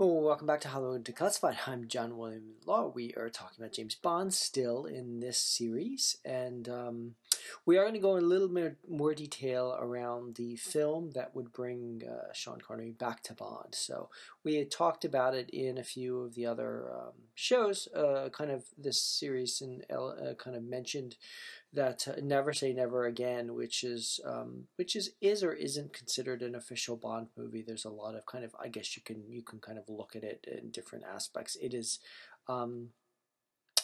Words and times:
Well, 0.00 0.22
welcome 0.22 0.46
back 0.46 0.62
to 0.62 0.68
Hollywood 0.68 1.04
Declassified. 1.04 1.58
I'm 1.66 1.86
John 1.86 2.16
William 2.16 2.54
Law. 2.64 2.86
We 2.86 3.12
are 3.18 3.28
talking 3.28 3.62
about 3.62 3.74
James 3.74 3.94
Bond 3.94 4.32
still 4.32 4.86
in 4.86 5.20
this 5.20 5.36
series, 5.36 6.16
and 6.24 6.66
um, 6.70 7.16
we 7.66 7.76
are 7.76 7.84
going 7.84 7.94
to 7.94 8.00
go 8.00 8.16
in 8.16 8.24
a 8.24 8.26
little 8.26 8.48
bit 8.48 8.76
more 8.88 9.14
detail 9.14 9.76
around 9.78 10.36
the 10.36 10.56
film 10.56 11.10
that 11.14 11.34
would 11.34 11.52
bring 11.52 12.02
uh, 12.08 12.32
Sean 12.32 12.60
Connery 12.60 12.90
back 12.90 13.22
to 13.24 13.34
Bond. 13.34 13.74
So 13.74 14.08
we 14.44 14.56
had 14.56 14.70
talked 14.70 15.04
about 15.04 15.34
it 15.34 15.50
in 15.50 15.78
a 15.78 15.84
few 15.84 16.20
of 16.20 16.34
the 16.34 16.46
other 16.46 16.90
um, 16.92 17.12
shows, 17.34 17.88
uh, 17.94 18.28
kind 18.32 18.50
of 18.50 18.64
this 18.76 19.02
series, 19.02 19.60
and 19.60 19.84
uh, 19.90 20.34
kind 20.34 20.56
of 20.56 20.62
mentioned 20.62 21.16
that 21.72 22.06
uh, 22.08 22.20
Never 22.22 22.52
Say 22.52 22.72
Never 22.72 23.06
Again, 23.06 23.54
which 23.54 23.84
is 23.84 24.20
um, 24.24 24.64
which 24.76 24.96
is 24.96 25.12
is 25.20 25.42
or 25.42 25.52
isn't 25.52 25.92
considered 25.92 26.42
an 26.42 26.54
official 26.54 26.96
Bond 26.96 27.28
movie. 27.36 27.62
There's 27.62 27.84
a 27.84 27.90
lot 27.90 28.14
of 28.14 28.26
kind 28.26 28.44
of 28.44 28.54
I 28.62 28.68
guess 28.68 28.96
you 28.96 29.02
can 29.02 29.24
you 29.28 29.42
can 29.42 29.60
kind 29.60 29.78
of 29.78 29.88
look 29.88 30.16
at 30.16 30.24
it 30.24 30.46
in 30.50 30.70
different 30.70 31.04
aspects. 31.04 31.56
It 31.60 31.74
is 31.74 32.00
um, 32.48 32.90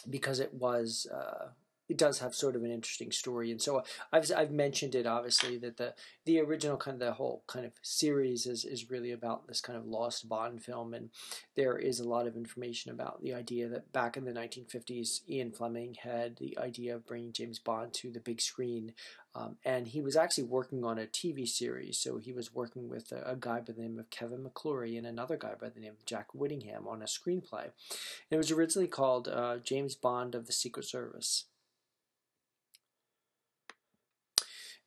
because 0.09 0.39
it 0.39 0.53
was 0.53 1.07
uh, 1.13 1.49
it 1.89 1.97
does 1.97 2.19
have 2.19 2.35
sort 2.35 2.55
of 2.55 2.63
an 2.63 2.71
interesting 2.71 3.11
story. 3.11 3.51
And 3.51 3.61
so 3.61 3.83
I've 4.11 4.29
I've 4.35 4.51
mentioned 4.51 4.95
it 4.95 5.05
obviously 5.05 5.57
that 5.57 5.77
the 5.77 5.93
the 6.25 6.39
original 6.39 6.77
kind 6.77 6.95
of 6.95 7.07
the 7.07 7.13
whole 7.13 7.43
kind 7.47 7.65
of 7.65 7.73
series 7.81 8.45
is 8.45 8.65
is 8.65 8.89
really 8.89 9.11
about 9.11 9.47
this 9.47 9.61
kind 9.61 9.77
of 9.77 9.85
lost 9.85 10.27
Bond 10.27 10.63
film, 10.63 10.93
and 10.93 11.09
there 11.55 11.77
is 11.77 11.99
a 11.99 12.07
lot 12.07 12.27
of 12.27 12.35
information 12.35 12.91
about 12.91 13.21
the 13.21 13.33
idea 13.33 13.67
that 13.69 13.91
back 13.93 14.17
in 14.17 14.25
the 14.25 14.31
1950s, 14.31 15.21
Ian 15.29 15.51
Fleming 15.51 15.95
had 16.01 16.37
the 16.37 16.57
idea 16.57 16.95
of 16.95 17.07
bringing 17.07 17.33
James 17.33 17.59
Bond 17.59 17.93
to 17.93 18.11
the 18.11 18.19
big 18.19 18.41
screen. 18.41 18.93
Um, 19.35 19.57
and 19.63 19.87
he 19.87 20.01
was 20.01 20.15
actually 20.15 20.45
working 20.45 20.83
on 20.83 20.97
a 20.97 21.05
TV 21.05 21.47
series, 21.47 21.99
so 21.99 22.17
he 22.17 22.33
was 22.33 22.55
working 22.55 22.89
with 22.89 23.11
a, 23.11 23.33
a, 23.33 23.35
guy 23.35 23.59
by 23.59 23.71
the 23.71 23.81
name 23.83 23.99
of 23.99 24.09
Kevin 24.09 24.43
McClory 24.43 24.97
and 24.97 25.05
another 25.05 25.37
guy 25.37 25.51
by 25.61 25.69
the 25.69 25.79
name 25.79 25.91
of 25.91 26.05
Jack 26.07 26.33
Whittingham 26.33 26.87
on 26.87 27.03
a 27.03 27.05
screenplay. 27.05 27.65
And 27.65 28.31
it 28.31 28.37
was 28.37 28.49
originally 28.49 28.87
called 28.87 29.27
uh, 29.27 29.57
James 29.57 29.93
Bond 29.93 30.33
of 30.33 30.47
the 30.47 30.53
Secret 30.53 30.85
Service. 30.85 31.45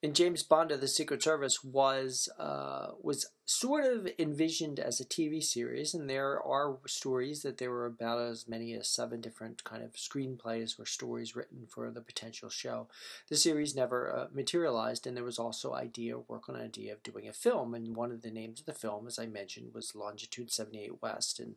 And 0.03 0.17
James 0.17 0.43
Bond 0.43 0.73
of 0.73 0.81
the 0.81 0.89
Secret 0.89 1.23
Service 1.23 1.63
was 1.63 2.29
uh, 2.39 2.89
was 3.03 3.27
sort 3.45 3.85
of 3.85 4.09
envisioned 4.19 4.81
as 4.81 4.99
a 4.99 5.05
TV 5.05 5.43
series, 5.43 5.93
and 5.93 6.09
there 6.09 6.41
are 6.43 6.79
stories 6.87 7.43
that 7.43 7.59
there 7.59 7.71
were 7.71 7.85
about 7.85 8.19
as 8.19 8.49
many 8.49 8.73
as 8.73 8.89
seven 8.89 9.21
different 9.21 9.63
kind 9.65 9.83
of 9.83 9.93
screenplays 9.95 10.79
or 10.79 10.87
stories 10.87 11.37
written 11.37 11.67
for 11.69 11.91
the 11.91 12.01
potential 12.01 12.49
show. 12.49 12.87
The 13.29 13.37
series 13.37 13.75
never 13.75 14.17
uh, 14.17 14.27
materialized, 14.33 15.07
and 15.07 15.15
there 15.15 15.25
was 15.25 15.39
also 15.39 15.75
idea 15.75 16.19
work 16.19 16.49
on 16.49 16.57
idea 16.57 16.95
of 16.95 17.03
doing 17.03 17.29
a 17.29 17.33
film, 17.35 17.75
and 17.75 17.95
one 17.95 18.11
of 18.11 18.23
the 18.23 18.31
names 18.31 18.61
of 18.61 18.67
the 18.67 18.73
film, 18.73 19.07
as 19.07 19.19
I 19.19 19.27
mentioned, 19.27 19.75
was 19.75 19.95
Longitude 19.95 20.51
Seventy 20.51 20.85
Eight 20.85 21.03
West, 21.03 21.41
and 21.41 21.57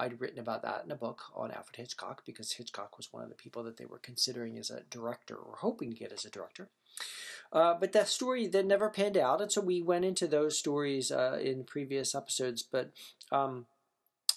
I'd 0.00 0.20
written 0.20 0.40
about 0.40 0.62
that 0.62 0.82
in 0.84 0.90
a 0.90 0.96
book 0.96 1.22
on 1.32 1.52
Alfred 1.52 1.76
Hitchcock 1.76 2.24
because 2.26 2.52
Hitchcock 2.52 2.96
was 2.96 3.12
one 3.12 3.22
of 3.22 3.28
the 3.28 3.36
people 3.36 3.62
that 3.62 3.76
they 3.76 3.86
were 3.86 3.98
considering 3.98 4.58
as 4.58 4.70
a 4.70 4.82
director 4.90 5.36
or 5.36 5.58
hoping 5.58 5.90
to 5.90 5.96
get 5.96 6.10
as 6.10 6.24
a 6.24 6.30
director. 6.30 6.70
Uh, 7.52 7.74
but 7.78 7.92
that 7.92 8.08
story 8.08 8.48
that 8.48 8.66
never 8.66 8.90
panned 8.90 9.16
out, 9.16 9.40
and 9.40 9.50
so 9.50 9.60
we 9.60 9.80
went 9.80 10.04
into 10.04 10.26
those 10.26 10.58
stories 10.58 11.12
uh, 11.12 11.38
in 11.40 11.62
previous 11.62 12.14
episodes. 12.14 12.62
But 12.62 12.90
um, 13.30 13.66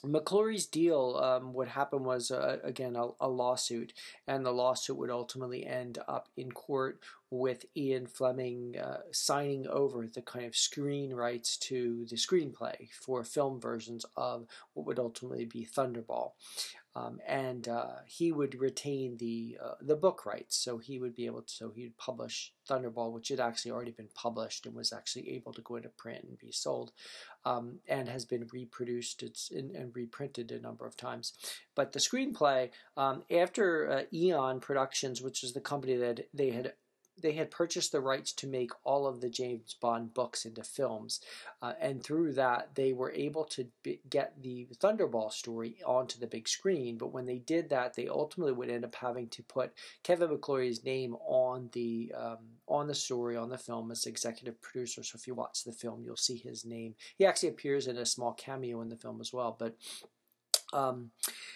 McClory's 0.03 0.67
deal, 0.67 1.19
um, 1.21 1.53
what 1.53 1.69
happened 1.69 2.05
was, 2.05 2.29
uh, 2.29 2.57
again, 2.63 2.95
a, 2.95 3.07
a, 3.19 3.27
lawsuit, 3.27 3.93
and 4.27 4.45
the 4.45 4.51
lawsuit 4.51 4.97
would 4.97 5.09
ultimately 5.09 5.65
end 5.65 5.97
up 6.07 6.29
in 6.37 6.51
court 6.51 6.99
with 7.29 7.65
Ian 7.75 8.07
Fleming 8.07 8.77
uh, 8.77 8.99
signing 9.11 9.67
over 9.67 10.07
the 10.07 10.21
kind 10.21 10.45
of 10.45 10.55
screen 10.55 11.13
rights 11.13 11.57
to 11.57 12.05
the 12.09 12.15
screenplay 12.15 12.89
for 12.91 13.23
film 13.23 13.59
versions 13.59 14.05
of 14.15 14.47
what 14.73 14.85
would 14.85 14.99
ultimately 14.99 15.45
be 15.45 15.65
Thunderball. 15.65 16.31
Um, 16.95 17.19
and 17.27 17.67
uh, 17.67 17.97
he 18.07 18.31
would 18.31 18.59
retain 18.59 19.17
the 19.17 19.59
uh, 19.63 19.75
the 19.79 19.95
book 19.95 20.25
rights, 20.25 20.57
so 20.57 20.79
he 20.79 20.97
would 20.97 21.13
be 21.13 21.27
able 21.27 21.43
to. 21.43 21.53
So 21.53 21.69
he'd 21.69 21.95
publish 21.95 22.53
Thunderball, 22.67 23.11
which 23.11 23.27
had 23.27 23.39
actually 23.39 23.69
already 23.69 23.91
been 23.91 24.09
published 24.15 24.65
and 24.65 24.73
was 24.73 24.91
actually 24.91 25.29
able 25.35 25.53
to 25.53 25.61
go 25.61 25.75
into 25.75 25.89
print 25.89 26.25
and 26.27 26.39
be 26.39 26.51
sold, 26.51 26.93
um, 27.45 27.81
and 27.87 28.09
has 28.09 28.25
been 28.25 28.47
reproduced 28.51 29.21
in, 29.51 29.75
and 29.75 29.95
reprinted 29.95 30.51
a 30.51 30.59
number 30.59 30.87
of 30.87 30.97
times. 30.97 31.33
But 31.75 31.91
the 31.91 31.99
screenplay, 31.99 32.71
um, 32.95 33.21
after 33.29 33.91
uh, 33.91 34.01
Eon 34.11 34.59
Productions, 34.59 35.21
which 35.21 35.43
is 35.43 35.53
the 35.53 35.61
company 35.61 35.97
that 35.97 36.21
they 36.33 36.49
had 36.49 36.73
they 37.21 37.33
had 37.33 37.51
purchased 37.51 37.91
the 37.91 38.01
rights 38.01 38.31
to 38.33 38.47
make 38.47 38.71
all 38.83 39.07
of 39.07 39.21
the 39.21 39.29
James 39.29 39.75
Bond 39.79 40.13
books 40.13 40.45
into 40.45 40.63
films, 40.63 41.19
uh, 41.61 41.73
and 41.79 42.03
through 42.03 42.33
that 42.33 42.75
they 42.75 42.93
were 42.93 43.11
able 43.11 43.43
to 43.45 43.67
get 44.09 44.41
the 44.41 44.67
Thunderball 44.75 45.31
story 45.31 45.77
onto 45.85 46.19
the 46.19 46.27
big 46.27 46.47
screen. 46.47 46.97
But 46.97 47.13
when 47.13 47.25
they 47.25 47.39
did 47.39 47.69
that, 47.69 47.95
they 47.95 48.07
ultimately 48.07 48.53
would 48.53 48.69
end 48.69 48.85
up 48.85 48.95
having 48.95 49.27
to 49.29 49.43
put 49.43 49.73
Kevin 50.03 50.29
McClory's 50.29 50.83
name 50.83 51.15
on 51.25 51.69
the 51.73 52.13
um, 52.15 52.37
on 52.67 52.87
the 52.87 52.95
story 52.95 53.35
on 53.35 53.49
the 53.49 53.57
film 53.57 53.91
as 53.91 54.05
executive 54.05 54.61
producer. 54.61 55.03
So 55.03 55.15
if 55.15 55.27
you 55.27 55.33
watch 55.33 55.63
the 55.63 55.71
film, 55.71 56.03
you'll 56.03 56.17
see 56.17 56.37
his 56.37 56.65
name. 56.65 56.95
He 57.17 57.25
actually 57.25 57.49
appears 57.49 57.87
in 57.87 57.97
a 57.97 58.05
small 58.05 58.33
cameo 58.33 58.81
in 58.81 58.89
the 58.89 58.97
film 58.97 59.21
as 59.21 59.33
well, 59.33 59.55
but. 59.57 59.75
Um, 60.73 61.11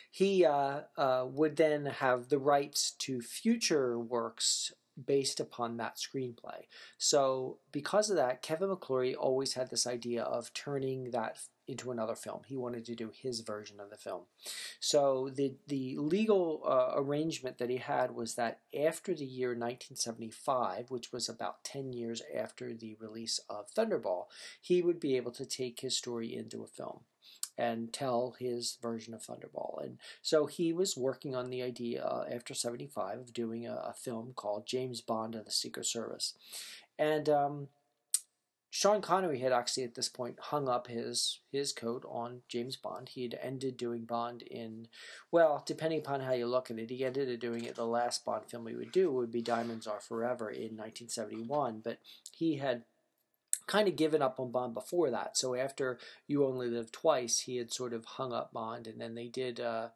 he 0.09 0.45
uh, 0.45 0.81
uh, 0.97 1.25
would 1.27 1.57
then 1.57 1.85
have 1.85 2.29
the 2.29 2.37
rights 2.37 2.91
to 2.99 3.21
future 3.21 3.99
works 3.99 4.71
based 5.05 5.39
upon 5.39 5.77
that 5.77 5.97
screenplay. 5.97 6.65
So, 6.97 7.57
because 7.71 8.09
of 8.09 8.17
that, 8.17 8.41
Kevin 8.41 8.69
McClory 8.69 9.15
always 9.17 9.53
had 9.53 9.69
this 9.69 9.87
idea 9.87 10.23
of 10.23 10.53
turning 10.53 11.11
that 11.11 11.39
into 11.67 11.91
another 11.91 12.15
film. 12.15 12.41
He 12.45 12.57
wanted 12.57 12.85
to 12.85 12.95
do 12.95 13.11
his 13.13 13.39
version 13.41 13.79
of 13.79 13.89
the 13.89 13.97
film. 13.97 14.23
So, 14.79 15.29
the, 15.33 15.55
the 15.67 15.97
legal 15.97 16.63
uh, 16.65 16.93
arrangement 16.95 17.57
that 17.59 17.69
he 17.69 17.77
had 17.77 18.11
was 18.11 18.35
that 18.35 18.59
after 18.77 19.13
the 19.13 19.25
year 19.25 19.49
1975, 19.49 20.91
which 20.91 21.11
was 21.11 21.29
about 21.29 21.63
10 21.63 21.93
years 21.93 22.21
after 22.35 22.73
the 22.73 22.95
release 22.99 23.39
of 23.49 23.73
Thunderball, 23.73 24.25
he 24.59 24.81
would 24.81 24.99
be 24.99 25.15
able 25.17 25.31
to 25.31 25.45
take 25.45 25.79
his 25.79 25.97
story 25.97 26.35
into 26.35 26.63
a 26.63 26.67
film 26.67 27.01
and 27.57 27.93
tell 27.93 28.35
his 28.39 28.77
version 28.81 29.13
of 29.13 29.21
Thunderball. 29.21 29.83
And 29.83 29.97
so 30.21 30.45
he 30.45 30.73
was 30.73 30.97
working 30.97 31.35
on 31.35 31.49
the 31.49 31.61
idea 31.61 32.25
after 32.31 32.53
75 32.53 33.19
of 33.19 33.33
doing 33.33 33.67
a, 33.67 33.73
a, 33.73 33.93
film 33.93 34.33
called 34.35 34.65
James 34.65 35.01
Bond 35.01 35.35
of 35.35 35.45
the 35.45 35.51
Secret 35.51 35.85
Service. 35.85 36.33
And 36.97 37.29
um, 37.29 37.67
Sean 38.73 39.01
Connery 39.01 39.39
had 39.39 39.51
actually 39.51 39.83
at 39.83 39.95
this 39.95 40.07
point 40.07 40.39
hung 40.39 40.69
up 40.69 40.87
his 40.87 41.39
his 41.51 41.73
coat 41.73 42.05
on 42.07 42.41
James 42.47 42.77
Bond. 42.77 43.09
He 43.09 43.23
had 43.23 43.37
ended 43.41 43.75
doing 43.75 44.05
Bond 44.05 44.43
in, 44.43 44.87
well, 45.29 45.61
depending 45.65 45.99
upon 45.99 46.21
how 46.21 46.31
you 46.31 46.47
look 46.47 46.71
at 46.71 46.79
it, 46.79 46.89
he 46.89 47.03
ended 47.03 47.31
up 47.31 47.39
doing 47.41 47.65
it. 47.65 47.75
The 47.75 47.85
last 47.85 48.23
Bond 48.23 48.45
film 48.45 48.67
he 48.67 48.75
would 48.75 48.93
do 48.93 49.11
would 49.11 49.29
be 49.29 49.41
Diamonds 49.41 49.87
Are 49.87 49.99
Forever 49.99 50.49
in 50.49 50.77
1971, 50.77 51.81
but 51.83 51.99
he 52.31 52.57
had 52.57 52.85
kind 53.71 53.87
of 53.87 53.95
given 53.95 54.21
up 54.21 54.37
on 54.37 54.51
Bond 54.51 54.73
before 54.73 55.09
that. 55.11 55.37
So 55.37 55.55
after 55.55 55.97
You 56.27 56.45
Only 56.45 56.67
Live 56.67 56.91
Twice, 56.91 57.39
he 57.39 57.55
had 57.55 57.71
sort 57.71 57.93
of 57.93 58.03
hung 58.03 58.33
up 58.33 58.51
Bond, 58.51 58.85
and 58.85 58.99
then 58.99 59.15
they 59.15 59.27
did 59.27 59.61
uh, 59.61 59.89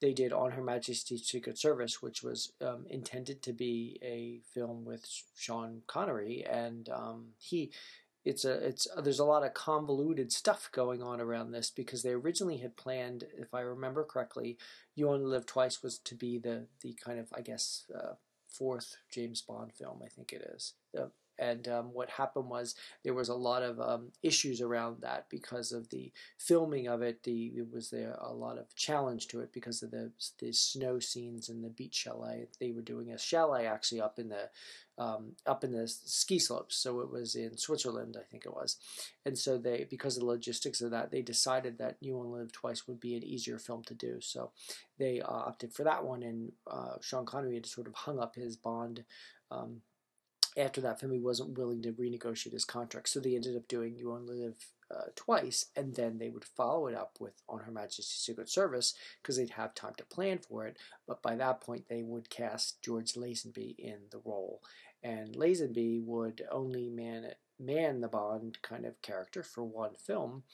they 0.00 0.12
did 0.12 0.32
On 0.32 0.50
Her 0.52 0.62
Majesty's 0.62 1.24
Secret 1.24 1.56
Service, 1.56 2.02
which 2.02 2.22
was 2.22 2.52
um, 2.60 2.86
intended 2.90 3.42
to 3.42 3.52
be 3.52 4.00
a 4.02 4.40
film 4.52 4.84
with 4.84 5.06
Sean 5.36 5.82
Connery, 5.86 6.44
and 6.44 6.88
um, 6.88 7.28
he. 7.38 7.70
It's 8.22 8.44
a 8.44 8.52
it's 8.52 8.86
there's 9.02 9.18
a 9.18 9.24
lot 9.24 9.46
of 9.46 9.54
convoluted 9.54 10.30
stuff 10.30 10.68
going 10.72 11.02
on 11.02 11.22
around 11.22 11.52
this 11.52 11.70
because 11.70 12.02
they 12.02 12.10
originally 12.10 12.58
had 12.58 12.76
planned, 12.76 13.24
if 13.38 13.54
I 13.54 13.60
remember 13.60 14.04
correctly, 14.04 14.58
You 14.94 15.08
Only 15.08 15.24
Live 15.24 15.46
Twice 15.46 15.82
was 15.82 15.98
to 16.00 16.14
be 16.14 16.38
the 16.38 16.66
the 16.82 16.94
kind 17.02 17.18
of 17.18 17.32
I 17.34 17.40
guess 17.40 17.86
uh, 17.94 18.16
fourth 18.46 18.96
James 19.10 19.40
Bond 19.40 19.72
film, 19.72 20.02
I 20.04 20.08
think 20.08 20.34
it 20.34 20.42
is. 20.54 20.74
Uh, 20.98 21.06
and 21.40 21.66
um, 21.68 21.86
what 21.94 22.10
happened 22.10 22.48
was 22.48 22.74
there 23.02 23.14
was 23.14 23.30
a 23.30 23.34
lot 23.34 23.62
of 23.62 23.80
um, 23.80 24.12
issues 24.22 24.60
around 24.60 25.00
that 25.00 25.26
because 25.30 25.72
of 25.72 25.88
the 25.88 26.12
filming 26.38 26.86
of 26.86 27.02
it. 27.02 27.22
The 27.22 27.46
it 27.56 27.72
was 27.72 27.90
there 27.90 28.16
a 28.20 28.32
lot 28.32 28.58
of 28.58 28.74
challenge 28.76 29.28
to 29.28 29.40
it 29.40 29.52
because 29.52 29.82
of 29.82 29.90
the 29.90 30.12
the 30.38 30.52
snow 30.52 31.00
scenes 31.00 31.48
and 31.48 31.64
the 31.64 31.70
beach 31.70 31.94
chalet. 31.94 32.46
They 32.60 32.72
were 32.72 32.82
doing 32.82 33.10
a 33.10 33.18
chalet 33.18 33.66
actually 33.66 34.02
up 34.02 34.18
in 34.18 34.28
the 34.28 34.50
um, 34.98 35.32
up 35.46 35.64
in 35.64 35.72
the 35.72 35.88
ski 35.88 36.38
slopes. 36.38 36.76
So 36.76 37.00
it 37.00 37.10
was 37.10 37.34
in 37.34 37.56
Switzerland, 37.56 38.16
I 38.20 38.24
think 38.30 38.44
it 38.44 38.52
was. 38.52 38.76
And 39.24 39.36
so 39.36 39.56
they, 39.56 39.86
because 39.88 40.16
of 40.16 40.20
the 40.20 40.26
logistics 40.26 40.82
of 40.82 40.90
that, 40.90 41.10
they 41.10 41.22
decided 41.22 41.78
that 41.78 41.96
You 42.00 42.18
Only 42.18 42.40
Live 42.40 42.52
Twice 42.52 42.86
would 42.86 43.00
be 43.00 43.16
an 43.16 43.24
easier 43.24 43.58
film 43.58 43.82
to 43.84 43.94
do. 43.94 44.20
So 44.20 44.50
they 44.98 45.22
uh, 45.22 45.26
opted 45.26 45.72
for 45.72 45.84
that 45.84 46.04
one, 46.04 46.22
and 46.22 46.52
uh, 46.70 46.96
Sean 47.00 47.24
Connery 47.24 47.54
had 47.54 47.66
sort 47.66 47.86
of 47.86 47.94
hung 47.94 48.18
up 48.18 48.34
his 48.34 48.56
Bond 48.56 49.04
um, 49.50 49.80
after 50.60 50.80
that 50.80 51.00
he 51.00 51.18
wasn't 51.18 51.58
willing 51.58 51.82
to 51.82 51.92
renegotiate 51.92 52.52
his 52.52 52.64
contract, 52.64 53.08
so 53.08 53.20
they 53.20 53.34
ended 53.34 53.56
up 53.56 53.68
doing 53.68 53.96
"You 53.96 54.12
Only 54.12 54.36
Live 54.36 54.66
uh, 54.90 55.06
Twice," 55.16 55.66
and 55.74 55.94
then 55.94 56.18
they 56.18 56.28
would 56.28 56.44
follow 56.44 56.86
it 56.86 56.94
up 56.94 57.16
with 57.20 57.42
"On 57.48 57.60
Her 57.60 57.72
Majesty's 57.72 58.06
Secret 58.06 58.48
Service" 58.48 58.94
because 59.22 59.36
they'd 59.36 59.50
have 59.50 59.74
time 59.74 59.94
to 59.96 60.04
plan 60.04 60.38
for 60.38 60.66
it. 60.66 60.76
But 61.06 61.22
by 61.22 61.36
that 61.36 61.60
point, 61.60 61.88
they 61.88 62.02
would 62.02 62.30
cast 62.30 62.82
George 62.82 63.14
Lazenby 63.14 63.76
in 63.78 63.98
the 64.10 64.20
role, 64.24 64.62
and 65.02 65.34
Lazenby 65.34 66.02
would 66.04 66.46
only 66.50 66.88
man 66.88 67.32
man 67.58 68.00
the 68.00 68.08
Bond 68.08 68.60
kind 68.62 68.86
of 68.86 69.00
character 69.02 69.42
for 69.42 69.64
one 69.64 69.94
film, 69.94 70.44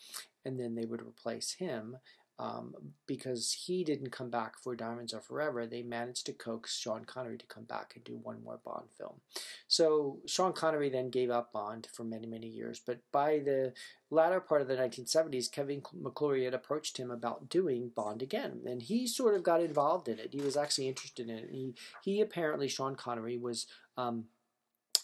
and 0.44 0.58
then 0.58 0.74
they 0.74 0.84
would 0.84 1.02
replace 1.02 1.54
him 1.54 1.98
um, 2.38 2.74
because 3.06 3.52
he 3.66 3.82
didn't 3.82 4.10
come 4.10 4.28
back 4.28 4.58
for 4.58 4.76
Diamonds 4.76 5.14
Are 5.14 5.20
Forever, 5.20 5.66
they 5.66 5.82
managed 5.82 6.26
to 6.26 6.32
coax 6.32 6.76
Sean 6.76 7.04
Connery 7.04 7.38
to 7.38 7.46
come 7.46 7.64
back 7.64 7.92
and 7.94 8.04
do 8.04 8.18
one 8.22 8.42
more 8.44 8.60
Bond 8.62 8.88
film. 8.98 9.20
So 9.68 10.18
Sean 10.26 10.52
Connery 10.52 10.90
then 10.90 11.08
gave 11.08 11.30
up 11.30 11.52
Bond 11.52 11.88
for 11.94 12.04
many, 12.04 12.26
many 12.26 12.48
years. 12.48 12.80
But 12.84 12.98
by 13.10 13.38
the 13.38 13.72
latter 14.10 14.40
part 14.40 14.60
of 14.60 14.68
the 14.68 14.76
1970s, 14.76 15.50
Kevin 15.50 15.80
McClory 15.80 16.44
had 16.44 16.54
approached 16.54 16.98
him 16.98 17.10
about 17.10 17.48
doing 17.48 17.90
Bond 17.94 18.20
again. 18.20 18.60
And 18.66 18.82
he 18.82 19.06
sort 19.06 19.34
of 19.34 19.42
got 19.42 19.62
involved 19.62 20.08
in 20.08 20.18
it. 20.18 20.30
He 20.32 20.42
was 20.42 20.56
actually 20.56 20.88
interested 20.88 21.30
in 21.30 21.38
it. 21.38 21.48
He, 21.50 21.74
he 22.02 22.20
apparently, 22.20 22.68
Sean 22.68 22.96
Connery, 22.96 23.38
was. 23.38 23.66
Um, 23.98 24.26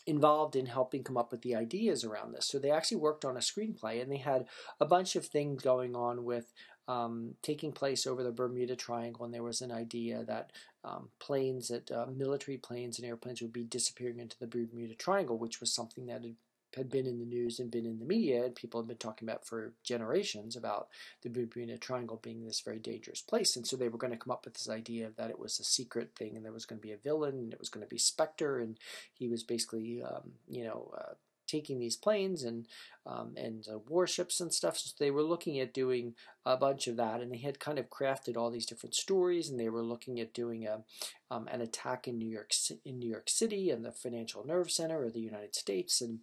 involved 0.06 0.56
in 0.56 0.66
helping 0.66 1.04
come 1.04 1.16
up 1.16 1.30
with 1.30 1.42
the 1.42 1.54
ideas 1.54 2.04
around 2.04 2.32
this. 2.32 2.46
So 2.46 2.58
they 2.58 2.70
actually 2.70 2.98
worked 2.98 3.24
on 3.24 3.36
a 3.36 3.40
screenplay 3.40 4.02
and 4.02 4.10
they 4.10 4.16
had 4.16 4.46
a 4.80 4.86
bunch 4.86 5.14
of 5.16 5.26
things 5.26 5.62
going 5.62 5.94
on 5.94 6.24
with 6.24 6.52
um, 6.88 7.34
taking 7.42 7.72
place 7.72 8.06
over 8.06 8.22
the 8.22 8.32
Bermuda 8.32 8.74
Triangle, 8.76 9.24
and 9.24 9.32
there 9.32 9.42
was 9.42 9.60
an 9.60 9.70
idea 9.70 10.24
that 10.24 10.50
um, 10.84 11.10
planes, 11.20 11.68
that 11.68 11.90
uh, 11.90 12.06
military 12.14 12.58
planes 12.58 12.98
and 12.98 13.06
airplanes 13.06 13.40
would 13.40 13.52
be 13.52 13.64
disappearing 13.64 14.18
into 14.18 14.36
the 14.38 14.48
Bermuda 14.48 14.94
Triangle, 14.94 15.38
which 15.38 15.60
was 15.60 15.72
something 15.72 16.06
that 16.06 16.22
had, 16.22 16.34
had 16.76 16.90
been 16.90 17.06
in 17.06 17.18
the 17.18 17.26
news 17.26 17.58
and 17.58 17.70
been 17.70 17.86
in 17.86 17.98
the 17.98 18.04
media, 18.04 18.44
and 18.44 18.54
people 18.54 18.80
had 18.80 18.88
been 18.88 18.96
talking 18.96 19.28
about 19.28 19.46
for 19.46 19.72
generations 19.82 20.56
about 20.56 20.88
the 21.22 21.28
Bermuda 21.28 21.78
Triangle 21.78 22.20
being 22.22 22.44
this 22.44 22.60
very 22.60 22.78
dangerous 22.78 23.20
place. 23.20 23.56
And 23.56 23.66
so 23.66 23.76
they 23.76 23.88
were 23.88 23.98
going 23.98 24.12
to 24.12 24.18
come 24.18 24.30
up 24.30 24.44
with 24.44 24.54
this 24.54 24.68
idea 24.68 25.10
that 25.16 25.30
it 25.30 25.38
was 25.38 25.58
a 25.58 25.64
secret 25.64 26.10
thing, 26.16 26.36
and 26.36 26.44
there 26.44 26.52
was 26.52 26.66
going 26.66 26.80
to 26.80 26.86
be 26.86 26.92
a 26.92 26.96
villain, 26.96 27.34
and 27.34 27.52
it 27.52 27.58
was 27.58 27.68
going 27.68 27.84
to 27.84 27.90
be 27.90 27.98
Spectre, 27.98 28.58
and 28.58 28.78
he 29.12 29.28
was 29.28 29.42
basically, 29.42 30.02
um, 30.02 30.32
you 30.48 30.64
know, 30.64 30.92
uh, 30.96 31.14
taking 31.52 31.78
these 31.78 31.96
planes 31.96 32.42
and 32.42 32.66
um, 33.04 33.34
and 33.36 33.66
uh, 33.68 33.78
warships 33.88 34.40
and 34.40 34.52
stuff. 34.52 34.78
So 34.78 34.90
they 34.98 35.10
were 35.10 35.22
looking 35.22 35.58
at 35.58 35.74
doing 35.74 36.14
a 36.46 36.56
bunch 36.56 36.86
of 36.86 36.96
that, 36.96 37.20
and 37.20 37.32
they 37.32 37.38
had 37.38 37.58
kind 37.58 37.78
of 37.78 37.90
crafted 37.90 38.36
all 38.36 38.50
these 38.50 38.66
different 38.66 38.94
stories, 38.94 39.48
and 39.48 39.58
they 39.58 39.68
were 39.68 39.82
looking 39.82 40.20
at 40.20 40.32
doing 40.32 40.66
a 40.66 40.82
um, 41.30 41.48
an 41.48 41.60
attack 41.60 42.08
in 42.08 42.18
New 42.18 42.28
York 42.28 42.52
in 42.84 42.98
New 42.98 43.10
York 43.10 43.28
City 43.28 43.70
and 43.70 43.84
the 43.84 43.92
Financial 43.92 44.46
Nerve 44.46 44.70
Center 44.70 45.04
of 45.04 45.12
the 45.12 45.20
United 45.20 45.54
States, 45.54 46.00
and 46.00 46.20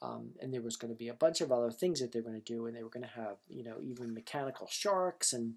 um, 0.00 0.30
and 0.40 0.52
there 0.52 0.62
was 0.62 0.76
going 0.76 0.92
to 0.92 0.98
be 0.98 1.08
a 1.08 1.14
bunch 1.14 1.40
of 1.40 1.52
other 1.52 1.70
things 1.70 2.00
that 2.00 2.12
they 2.12 2.20
were 2.20 2.30
going 2.30 2.42
to 2.42 2.52
do, 2.52 2.66
and 2.66 2.76
they 2.76 2.82
were 2.82 2.90
going 2.90 3.06
to 3.06 3.20
have 3.20 3.36
you 3.48 3.62
know 3.62 3.76
even 3.82 4.14
mechanical 4.14 4.68
sharks 4.70 5.32
and. 5.32 5.54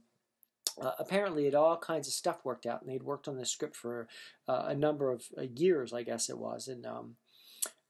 Uh, 0.81 0.91
apparently, 0.99 1.47
it 1.47 1.55
all 1.55 1.77
kinds 1.77 2.05
of 2.05 2.13
stuff 2.13 2.43
worked 2.43 2.65
out, 2.65 2.81
and 2.81 2.89
they'd 2.89 3.01
worked 3.01 3.29
on 3.29 3.37
the 3.37 3.45
script 3.45 3.77
for 3.77 4.09
uh, 4.45 4.65
a 4.67 4.75
number 4.75 5.09
of 5.09 5.23
uh, 5.37 5.43
years, 5.55 5.93
I 5.93 6.03
guess 6.03 6.29
it 6.29 6.37
was, 6.37 6.67
and 6.67 6.85
um, 6.85 7.15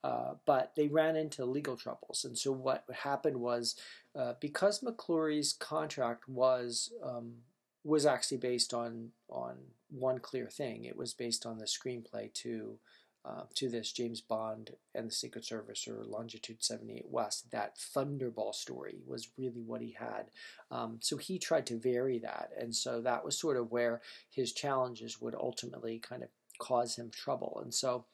uh, 0.06 0.36
but 0.46 0.72
they 0.76 0.88
ran 0.88 1.16
into 1.16 1.44
legal 1.46 1.76
troubles. 1.76 2.26
And 2.26 2.38
so 2.38 2.52
what 2.52 2.84
happened 2.94 3.38
was, 3.38 3.76
uh, 4.16 4.34
because 4.40 4.82
McClory's 4.82 5.54
contract 5.54 6.30
was 6.30 6.92
um, 7.02 7.38
was 7.84 8.06
actually 8.06 8.38
based 8.38 8.72
on 8.72 9.10
on 9.30 9.56
one 9.90 10.20
clear 10.20 10.46
thing. 10.46 10.86
It 10.86 10.96
was 10.96 11.16
based 11.16 11.44
on 11.48 11.58
the 11.58 11.66
screenplay 11.66 12.32
to 12.36 12.78
uh, 13.26 13.46
to 13.56 13.68
this 13.68 13.92
James 13.92 14.22
Bond 14.22 14.76
and 14.94 15.08
the 15.08 15.12
Secret 15.12 15.44
Service 15.44 15.88
or 15.88 16.04
Longitude 16.04 16.64
78 16.64 17.06
West. 17.10 17.50
That 17.50 17.76
Thunderball 17.76 18.54
story 18.54 18.98
was 19.08 19.30
really 19.40 19.64
what 19.64 19.82
he 19.82 19.98
had. 19.98 20.26
Um, 20.70 21.00
so 21.02 21.18
he 21.18 21.40
tried 21.40 21.66
to 21.66 21.80
vary 21.80 22.20
that, 22.20 22.52
and 22.56 22.76
so 22.76 23.02
that 23.02 23.26
was 23.26 23.40
sort 23.40 23.58
of 23.58 23.72
where 23.72 24.02
his 24.30 24.54
challenges 24.54 25.20
would 25.20 25.34
ultimately 25.34 25.98
kind 25.98 26.22
of 26.22 26.30
cause 26.60 26.96
him 26.96 27.10
trouble. 27.10 27.60
And 27.64 27.74
so 27.74 28.06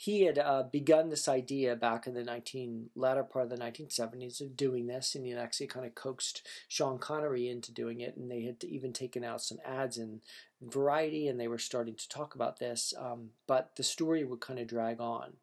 he 0.00 0.22
had 0.22 0.38
uh, 0.38 0.62
begun 0.62 1.10
this 1.10 1.28
idea 1.28 1.76
back 1.76 2.06
in 2.06 2.14
the 2.14 2.24
19 2.24 2.88
latter 2.96 3.22
part 3.22 3.44
of 3.44 3.50
the 3.50 3.62
1970s 3.62 4.40
of 4.40 4.56
doing 4.56 4.86
this, 4.86 5.14
and 5.14 5.26
he 5.26 5.34
actually 5.34 5.66
kind 5.66 5.84
of 5.84 5.94
coaxed 5.94 6.48
Sean 6.68 6.98
Connery 6.98 7.50
into 7.50 7.70
doing 7.70 8.00
it, 8.00 8.16
and 8.16 8.30
they 8.30 8.44
had 8.44 8.64
even 8.64 8.94
taken 8.94 9.22
out 9.24 9.42
some 9.42 9.58
ads 9.62 9.98
in 9.98 10.22
Variety, 10.62 11.28
and 11.28 11.38
they 11.38 11.48
were 11.48 11.58
starting 11.58 11.96
to 11.96 12.08
talk 12.08 12.34
about 12.34 12.58
this, 12.58 12.94
um, 12.98 13.28
but 13.46 13.72
the 13.76 13.82
story 13.82 14.24
would 14.24 14.40
kind 14.40 14.58
of 14.58 14.66
drag 14.66 15.02
on, 15.02 15.34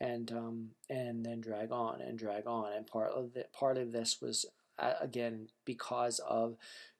and 0.00 0.30
um, 0.30 0.68
and 0.88 1.26
then 1.26 1.40
drag 1.40 1.72
on 1.72 2.00
and 2.00 2.16
drag 2.16 2.46
on, 2.46 2.72
and 2.74 2.86
part 2.86 3.10
of 3.10 3.34
the, 3.34 3.46
part 3.52 3.76
of 3.76 3.90
this 3.90 4.18
was 4.22 4.46
uh, 4.78 4.94
again 5.00 5.48
because 5.64 6.20
of 6.20 6.56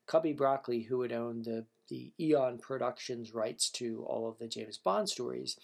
Cubby 0.09 0.33
Broccoli, 0.33 0.83
who 0.83 1.03
had 1.03 1.13
owned 1.13 1.45
the 1.45 1.67
the 1.89 2.11
Eon 2.19 2.59
Productions 2.59 3.33
rights 3.33 3.71
to 3.71 4.05
all 4.09 4.29
of 4.29 4.39
the 4.39 4.49
James 4.49 4.79
Bond 4.79 5.09
stories, 5.09 5.57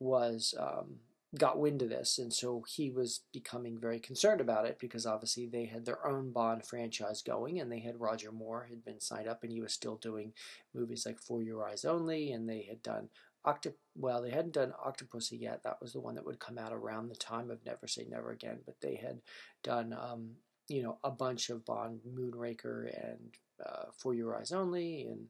was 0.00 0.54
um, 0.58 0.96
got 1.38 1.58
wind 1.58 1.82
of 1.82 1.90
this, 1.90 2.18
and 2.18 2.32
so 2.32 2.64
he 2.66 2.90
was 2.90 3.20
becoming 3.32 3.78
very 3.78 4.00
concerned 4.00 4.40
about 4.40 4.66
it 4.66 4.78
because 4.80 5.06
obviously 5.06 5.46
they 5.46 5.66
had 5.66 5.84
their 5.84 6.04
own 6.06 6.32
Bond 6.32 6.64
franchise 6.64 7.22
going, 7.22 7.60
and 7.60 7.70
they 7.70 7.80
had 7.80 8.00
Roger 8.00 8.32
Moore 8.32 8.66
had 8.68 8.84
been 8.84 9.00
signed 9.00 9.28
up, 9.28 9.44
and 9.44 9.52
he 9.52 9.60
was 9.60 9.72
still 9.72 9.96
doing 9.96 10.32
movies 10.74 11.06
like 11.06 11.20
For 11.20 11.42
Your 11.42 11.68
Eyes 11.68 11.84
Only, 11.84 12.32
and 12.32 12.48
they 12.48 12.62
had 12.62 12.82
done 12.82 13.10
Octop. 13.46 13.74
Well, 13.94 14.22
they 14.22 14.30
hadn't 14.30 14.54
done 14.54 14.72
Octopussy 14.84 15.40
yet. 15.40 15.62
That 15.62 15.80
was 15.80 15.92
the 15.92 16.00
one 16.00 16.16
that 16.16 16.26
would 16.26 16.40
come 16.40 16.58
out 16.58 16.72
around 16.72 17.08
the 17.08 17.14
time 17.14 17.50
of 17.50 17.64
Never 17.64 17.86
Say 17.86 18.06
Never 18.08 18.32
Again, 18.32 18.58
but 18.66 18.80
they 18.80 18.96
had 18.96 19.20
done. 19.62 19.92
Um, 19.92 20.30
you 20.68 20.84
know, 20.84 20.98
a 21.02 21.10
bunch 21.10 21.50
of 21.50 21.64
Bond, 21.64 21.98
Moonraker, 22.08 22.84
and 23.04 23.34
uh, 23.66 23.86
For 23.98 24.14
Your 24.14 24.38
Eyes 24.38 24.52
Only, 24.52 25.08
and 25.08 25.26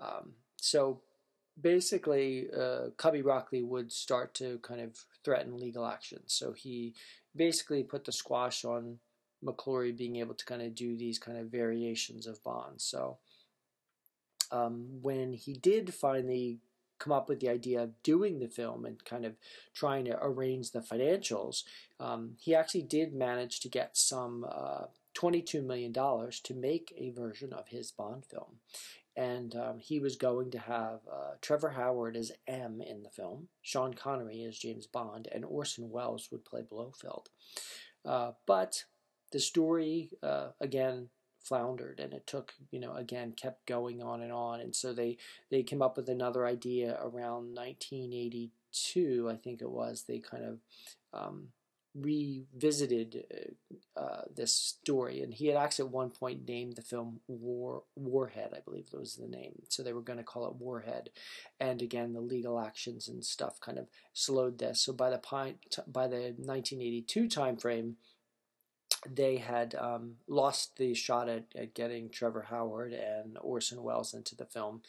um, 0.00 0.32
so 0.56 1.00
basically, 1.58 2.48
uh, 2.56 2.90
Cubby 2.96 3.22
Broccoli 3.22 3.62
would 3.62 3.92
start 3.92 4.34
to 4.34 4.58
kind 4.58 4.80
of 4.80 5.04
threaten 5.24 5.58
legal 5.58 5.86
action. 5.86 6.20
So 6.26 6.52
he 6.52 6.94
basically 7.34 7.82
put 7.82 8.04
the 8.04 8.12
squash 8.12 8.64
on 8.64 8.98
McClory 9.44 9.96
being 9.96 10.16
able 10.16 10.34
to 10.34 10.44
kind 10.44 10.62
of 10.62 10.74
do 10.74 10.96
these 10.96 11.18
kind 11.18 11.38
of 11.38 11.46
variations 11.46 12.26
of 12.26 12.42
bonds. 12.42 12.84
So 12.84 13.18
um, 14.50 14.86
when 15.02 15.32
he 15.32 15.54
did 15.54 15.94
finally 15.94 16.58
come 16.98 17.12
up 17.12 17.28
with 17.28 17.40
the 17.40 17.48
idea 17.48 17.82
of 17.82 18.02
doing 18.02 18.38
the 18.38 18.48
film 18.48 18.84
and 18.84 19.02
kind 19.04 19.24
of 19.24 19.34
trying 19.74 20.04
to 20.04 20.18
arrange 20.22 20.70
the 20.70 20.80
financials, 20.80 21.62
um, 21.98 22.32
he 22.38 22.54
actually 22.54 22.82
did 22.82 23.14
manage 23.14 23.60
to 23.60 23.68
get 23.68 23.96
some 23.96 24.46
uh, 24.50 24.84
$22 25.16 25.64
million 25.64 25.92
to 25.92 26.54
make 26.54 26.92
a 26.96 27.10
version 27.10 27.52
of 27.52 27.68
his 27.68 27.90
Bond 27.90 28.24
film 28.26 28.56
and 29.16 29.54
um, 29.56 29.78
he 29.78 29.98
was 29.98 30.16
going 30.16 30.50
to 30.52 30.58
have 30.58 31.00
uh, 31.10 31.32
Trevor 31.40 31.70
Howard 31.70 32.16
as 32.16 32.32
M 32.46 32.80
in 32.80 33.02
the 33.02 33.10
film, 33.10 33.48
Sean 33.62 33.94
Connery 33.94 34.44
as 34.44 34.58
James 34.58 34.86
Bond, 34.86 35.28
and 35.32 35.44
Orson 35.44 35.90
Welles 35.90 36.28
would 36.30 36.44
play 36.44 36.62
Blofeld. 36.62 37.28
Uh, 38.04 38.32
but 38.46 38.84
the 39.32 39.40
story 39.40 40.10
uh, 40.22 40.48
again 40.60 41.08
floundered, 41.38 42.00
and 42.00 42.12
it 42.12 42.26
took 42.26 42.54
you 42.70 42.80
know 42.80 42.94
again 42.94 43.32
kept 43.32 43.66
going 43.66 44.02
on 44.02 44.22
and 44.22 44.32
on, 44.32 44.60
and 44.60 44.74
so 44.74 44.92
they 44.92 45.18
they 45.50 45.62
came 45.62 45.82
up 45.82 45.96
with 45.96 46.08
another 46.08 46.46
idea 46.46 46.98
around 47.02 47.54
1982, 47.54 49.28
I 49.30 49.36
think 49.36 49.60
it 49.60 49.70
was. 49.70 50.04
They 50.06 50.18
kind 50.18 50.44
of 50.44 50.58
um, 51.12 51.48
revisited 51.94 53.24
uh, 53.96 54.00
uh, 54.00 54.22
this 54.34 54.54
story, 54.54 55.22
and 55.22 55.34
he 55.34 55.46
had 55.46 55.56
actually 55.56 55.86
at 55.86 55.92
one 55.92 56.10
point 56.10 56.46
named 56.46 56.76
the 56.76 56.82
film 56.82 57.20
War 57.26 57.82
Warhead, 57.96 58.52
I 58.54 58.60
believe 58.60 58.86
was 58.92 59.16
the 59.16 59.26
name. 59.26 59.62
So 59.68 59.82
they 59.82 59.92
were 59.92 60.00
going 60.00 60.18
to 60.18 60.24
call 60.24 60.46
it 60.46 60.56
Warhead, 60.56 61.10
and 61.58 61.82
again 61.82 62.12
the 62.12 62.20
legal 62.20 62.60
actions 62.60 63.08
and 63.08 63.24
stuff 63.24 63.60
kind 63.60 63.78
of 63.78 63.88
slowed 64.12 64.58
this. 64.58 64.80
So 64.80 64.92
by 64.92 65.10
the 65.10 65.20
by 65.86 66.06
the 66.06 66.34
1982 66.36 67.28
timeframe, 67.28 67.94
they 69.08 69.38
had 69.38 69.74
um, 69.74 70.16
lost 70.28 70.76
the 70.76 70.94
shot 70.94 71.28
at, 71.28 71.44
at, 71.56 71.74
getting 71.74 72.10
Trevor 72.10 72.46
Howard 72.50 72.92
and 72.92 73.38
Orson 73.40 73.82
Welles 73.82 74.14
into 74.14 74.36
the 74.36 74.46
film, 74.46 74.82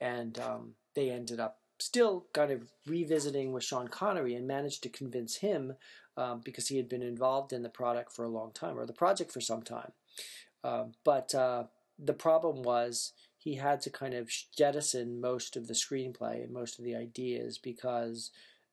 and 0.00 0.38
um, 0.38 0.74
they 0.94 1.10
ended 1.10 1.40
up 1.40 1.61
still 1.82 2.26
kind 2.32 2.50
of 2.50 2.70
revisiting 2.86 3.52
with 3.52 3.64
Sean 3.64 3.88
Connery 3.88 4.34
and 4.34 4.46
managed 4.46 4.82
to 4.84 4.88
convince 4.88 5.36
him 5.36 5.74
um, 6.16 6.40
because 6.44 6.68
he 6.68 6.76
had 6.76 6.88
been 6.88 7.02
involved 7.02 7.52
in 7.52 7.62
the 7.62 7.68
product 7.68 8.12
for 8.12 8.24
a 8.24 8.30
long 8.30 8.52
time 8.52 8.78
or 8.78 8.86
the 8.86 8.92
project 8.92 9.32
for 9.32 9.40
some 9.40 9.62
time. 9.62 9.92
Uh, 10.62 10.84
but 11.04 11.34
uh, 11.34 11.64
the 11.98 12.12
problem 12.12 12.62
was 12.62 13.12
he 13.36 13.56
had 13.56 13.80
to 13.80 13.90
kind 13.90 14.14
of 14.14 14.30
jettison 14.56 15.20
most 15.20 15.56
of 15.56 15.66
the 15.66 15.74
screenplay 15.74 16.42
and 16.42 16.52
most 16.52 16.78
of 16.78 16.84
the 16.84 16.94
ideas 16.94 17.58
because 17.58 18.30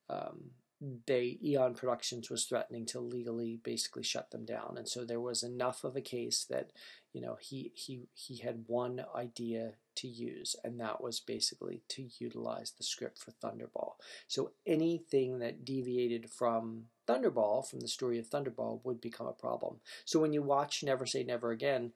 um, 0.09 0.51
they 0.81 1.37
Eon 1.43 1.73
Productions 1.73 2.29
was 2.29 2.45
threatening 2.45 2.85
to 2.87 2.99
legally 2.99 3.59
basically 3.63 4.03
shut 4.03 4.31
them 4.31 4.45
down, 4.45 4.75
and 4.77 4.87
so 4.87 5.03
there 5.03 5.19
was 5.19 5.43
enough 5.43 5.83
of 5.83 5.95
a 5.95 6.01
case 6.01 6.45
that 6.49 6.71
you 7.13 7.21
know 7.21 7.37
he 7.41 7.71
he 7.75 8.07
he 8.13 8.37
had 8.37 8.63
one 8.67 9.03
idea 9.13 9.73
to 9.95 10.07
use, 10.07 10.55
and 10.63 10.79
that 10.79 11.01
was 11.01 11.19
basically 11.19 11.81
to 11.89 12.07
utilize 12.19 12.71
the 12.71 12.83
script 12.83 13.19
for 13.19 13.31
Thunderball. 13.31 13.93
So 14.27 14.51
anything 14.65 15.39
that 15.39 15.65
deviated 15.65 16.29
from 16.29 16.85
Thunderball, 17.07 17.67
from 17.67 17.81
the 17.81 17.87
story 17.87 18.17
of 18.17 18.29
Thunderball, 18.29 18.79
would 18.85 19.01
become 19.01 19.27
a 19.27 19.33
problem. 19.33 19.81
So 20.05 20.19
when 20.19 20.31
you 20.31 20.41
watch 20.41 20.83
Never 20.83 21.05
Say 21.05 21.23
Never 21.23 21.51
Again, 21.51 21.91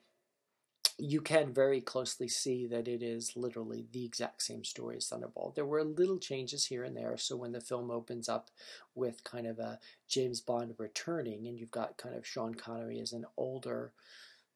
you 0.98 1.22
can 1.22 1.54
very 1.54 1.82
closely 1.82 2.28
see 2.28 2.68
that 2.68 2.88
it 2.88 3.02
is 3.02 3.34
literally 3.36 3.86
the 3.92 4.06
exact 4.06 4.44
same 4.44 4.64
story 4.64 4.98
as 4.98 5.10
Thunderball. 5.10 5.56
There 5.56 5.66
were 5.66 5.84
little 5.84 6.20
changes 6.20 6.66
here 6.66 6.84
and 6.84 6.96
there. 6.96 7.18
So 7.18 7.36
when 7.36 7.52
the 7.52 7.62
film 7.62 7.90
opens 7.90 8.30
up 8.30 8.50
with 8.94 9.24
kind 9.24 9.48
of 9.48 9.60
a 9.60 9.80
James 10.08 10.40
Bond 10.42 10.76
returning, 10.78 11.48
and 11.48 11.60
you've 11.60 11.72
got 11.72 11.98
kind 11.98 12.16
of 12.16 12.28
Sean 12.28 12.54
Connery 12.54 13.00
as 13.00 13.12
an 13.12 13.26
older, 13.38 13.92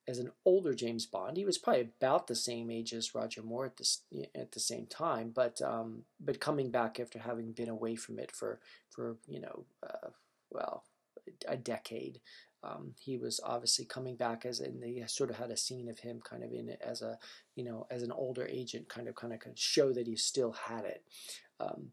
as 0.08 0.20
an 0.20 0.32
older 0.46 0.74
James 0.74 1.06
Bond, 1.06 1.38
he 1.38 1.46
was 1.46 1.58
probably 1.58 1.89
about 2.00 2.27
the 2.27 2.36
same 2.36 2.70
age 2.70 2.94
as 2.94 3.15
Roger 3.15 3.41
Moore 3.41 3.65
at 3.65 3.77
this 3.77 4.03
at 4.36 4.51
the 4.51 4.60
same 4.60 4.86
time, 4.86 5.32
but 5.36 5.62
um, 5.62 6.03
but 6.20 6.39
coming 6.39 6.70
back 6.72 7.00
after 7.00 7.20
having 7.20 7.51
been 7.51 7.70
away 7.70 7.96
from 7.96 8.20
it 8.20 8.32
for 8.32 8.60
for 8.89 9.17
you 9.27 9.41
know 9.41 9.65
uh, 9.84 10.10
well 10.51 10.84
a 11.48 11.58
decade. 11.58 12.22
Um, 12.64 12.94
he 13.00 13.18
was 13.18 13.40
obviously 13.44 13.86
coming 13.86 14.16
back 14.16 14.46
as 14.46 14.60
and 14.60 14.82
they 14.82 15.04
sort 15.08 15.30
of 15.30 15.38
had 15.38 15.52
a 15.52 15.58
scene 15.58 15.90
of 15.90 16.00
him 16.00 16.20
kind 16.24 16.44
of 16.44 16.52
in 16.52 16.70
it 16.70 16.82
as 16.84 17.02
a 17.02 17.20
you 17.56 17.64
know 17.64 17.86
as 17.92 18.02
an 18.02 18.12
older 18.12 18.48
agent 18.48 18.90
kind 18.90 19.08
of 19.08 19.16
kind 19.16 19.32
of 19.32 19.40
show 19.56 19.94
that 19.94 20.08
he 20.08 20.16
still 20.16 20.52
had 20.52 20.84
it 20.84 21.04
um, 21.60 21.92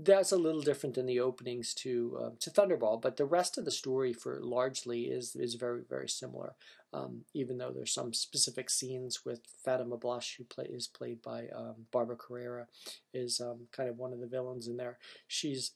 that's 0.00 0.32
a 0.32 0.36
little 0.36 0.60
different 0.60 0.94
than 0.94 1.06
the 1.06 1.18
openings 1.18 1.74
to 1.74 2.18
uh, 2.22 2.30
to 2.40 2.50
Thunderball, 2.50 3.02
but 3.02 3.16
the 3.16 3.24
rest 3.24 3.58
of 3.58 3.64
the 3.64 3.70
story 3.70 4.12
for 4.12 4.38
largely 4.40 5.02
is 5.04 5.34
is 5.34 5.54
very 5.54 5.82
very 5.88 6.08
similar. 6.08 6.54
Um, 6.92 7.22
even 7.34 7.58
though 7.58 7.72
there's 7.72 7.92
some 7.92 8.14
specific 8.14 8.70
scenes 8.70 9.24
with 9.24 9.40
Fatima 9.62 9.98
Blush, 9.98 10.36
who 10.36 10.44
play, 10.44 10.64
is 10.70 10.86
played 10.86 11.20
by 11.20 11.48
um, 11.54 11.86
Barbara 11.92 12.16
Carrera, 12.16 12.66
is 13.12 13.40
um, 13.40 13.66
kind 13.72 13.90
of 13.90 13.98
one 13.98 14.12
of 14.12 14.20
the 14.20 14.26
villains 14.26 14.68
in 14.68 14.76
there. 14.76 14.98
She's 15.26 15.72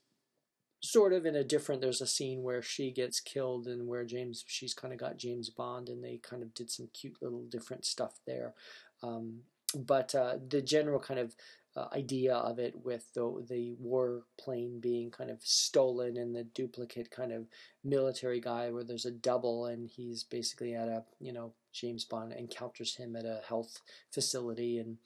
sort 0.83 1.13
of 1.13 1.25
in 1.25 1.37
a 1.37 1.45
different 1.45 1.81
there's 1.81 2.01
a 2.01 2.07
scene 2.07 2.43
where 2.43 2.61
she 2.61 2.91
gets 2.91 3.21
killed 3.21 3.67
and 3.67 3.87
where 3.87 4.05
James 4.05 4.45
she's 4.47 4.75
kind 4.75 4.93
of 4.93 4.99
got 4.99 5.17
James 5.17 5.49
Bond 5.49 5.89
and 5.89 6.03
they 6.03 6.19
kind 6.23 6.43
of 6.43 6.53
did 6.55 6.71
some 6.71 6.89
cute 6.93 7.17
little 7.23 7.45
different 7.45 7.85
stuff 7.85 8.19
there. 8.27 8.55
Um, 9.03 9.43
but 9.75 10.15
uh, 10.15 10.37
the 10.49 10.61
general 10.61 11.01
kind 11.01 11.21
of 11.21 11.35
uh, 11.75 11.87
idea 11.95 12.35
of 12.35 12.59
it 12.59 12.75
with 12.85 13.07
the 13.15 13.45
the 13.49 13.75
war 13.79 14.25
plane 14.39 14.79
being 14.81 15.11
kind 15.11 15.31
of 15.31 15.39
stolen 15.43 16.17
and 16.19 16.35
the 16.35 16.45
duplicate 16.45 17.11
kind 17.11 17.33
of 17.33 17.47
military 17.83 18.41
guy 18.41 18.71
where 18.71 18.85
there's 18.85 19.07
a 19.07 19.11
double 19.11 19.67
and 19.67 19.89
he's 19.89 20.23
basically 20.23 20.75
at 20.75 20.89
a 20.89 21.03
you 21.19 21.33
know 21.33 21.53
James 21.73 22.05
Bond 22.05 22.33
encounters 22.33 22.97
him 22.97 23.17
at 23.17 23.25
a 23.25 23.41
health 23.49 23.81
facility 24.11 24.79
and 24.79 24.99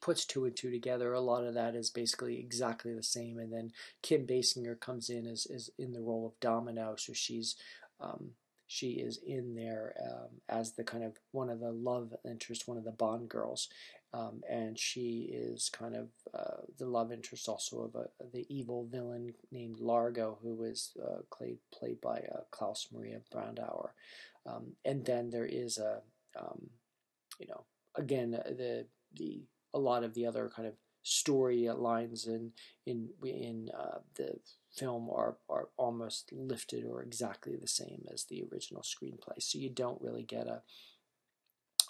puts 0.00 0.24
two 0.24 0.44
and 0.44 0.56
two 0.56 0.70
together. 0.70 1.12
A 1.12 1.20
lot 1.20 1.44
of 1.44 1.54
that 1.54 1.74
is 1.74 1.90
basically 1.90 2.38
exactly 2.38 2.94
the 2.94 3.02
same. 3.02 3.38
And 3.38 3.52
then 3.52 3.72
Kim 4.02 4.26
Basinger 4.26 4.78
comes 4.78 5.10
in 5.10 5.26
as, 5.26 5.46
as 5.46 5.70
in 5.78 5.92
the 5.92 6.00
role 6.00 6.26
of 6.26 6.40
Domino, 6.40 6.94
so 6.96 7.12
she's 7.12 7.56
um, 8.00 8.30
she 8.66 8.92
is 8.92 9.20
in 9.26 9.54
there 9.54 9.94
um, 10.02 10.28
as 10.48 10.72
the 10.72 10.82
kind 10.82 11.04
of 11.04 11.12
one 11.32 11.50
of 11.50 11.60
the 11.60 11.72
love 11.72 12.14
interest, 12.24 12.66
one 12.66 12.78
of 12.78 12.84
the 12.84 12.90
Bond 12.90 13.28
girls, 13.28 13.68
um, 14.14 14.40
and 14.48 14.78
she 14.78 15.30
is 15.30 15.68
kind 15.68 15.94
of 15.94 16.08
uh, 16.32 16.62
the 16.78 16.86
love 16.86 17.12
interest 17.12 17.48
also 17.48 17.82
of 17.82 17.94
a, 17.94 18.06
the 18.32 18.46
evil 18.48 18.86
villain 18.90 19.34
named 19.50 19.78
Largo, 19.78 20.38
who 20.42 20.62
is 20.64 20.92
uh, 21.02 21.18
played 21.30 21.58
played 21.72 22.00
by 22.00 22.24
uh, 22.34 22.40
Klaus 22.50 22.88
Maria 22.92 23.20
Brandauer, 23.30 23.90
um, 24.46 24.72
and 24.86 25.04
then 25.04 25.28
there 25.28 25.46
is 25.46 25.76
a 25.76 26.00
um, 26.40 26.70
you 27.38 27.48
know 27.48 27.64
again 27.94 28.30
the 28.30 28.86
the 29.14 29.42
a 29.74 29.78
lot 29.78 30.04
of 30.04 30.14
the 30.14 30.26
other 30.26 30.50
kind 30.54 30.68
of 30.68 30.74
story 31.02 31.68
lines 31.68 32.26
in 32.26 32.52
in 32.86 33.08
in 33.24 33.70
uh, 33.76 33.98
the 34.16 34.38
film 34.74 35.10
are 35.10 35.36
are 35.48 35.68
almost 35.76 36.32
lifted 36.32 36.84
or 36.84 37.02
exactly 37.02 37.56
the 37.56 37.68
same 37.68 38.04
as 38.12 38.24
the 38.24 38.44
original 38.52 38.82
screenplay. 38.82 39.40
So 39.40 39.58
you 39.58 39.70
don't 39.70 40.00
really 40.00 40.22
get 40.22 40.46
a 40.46 40.62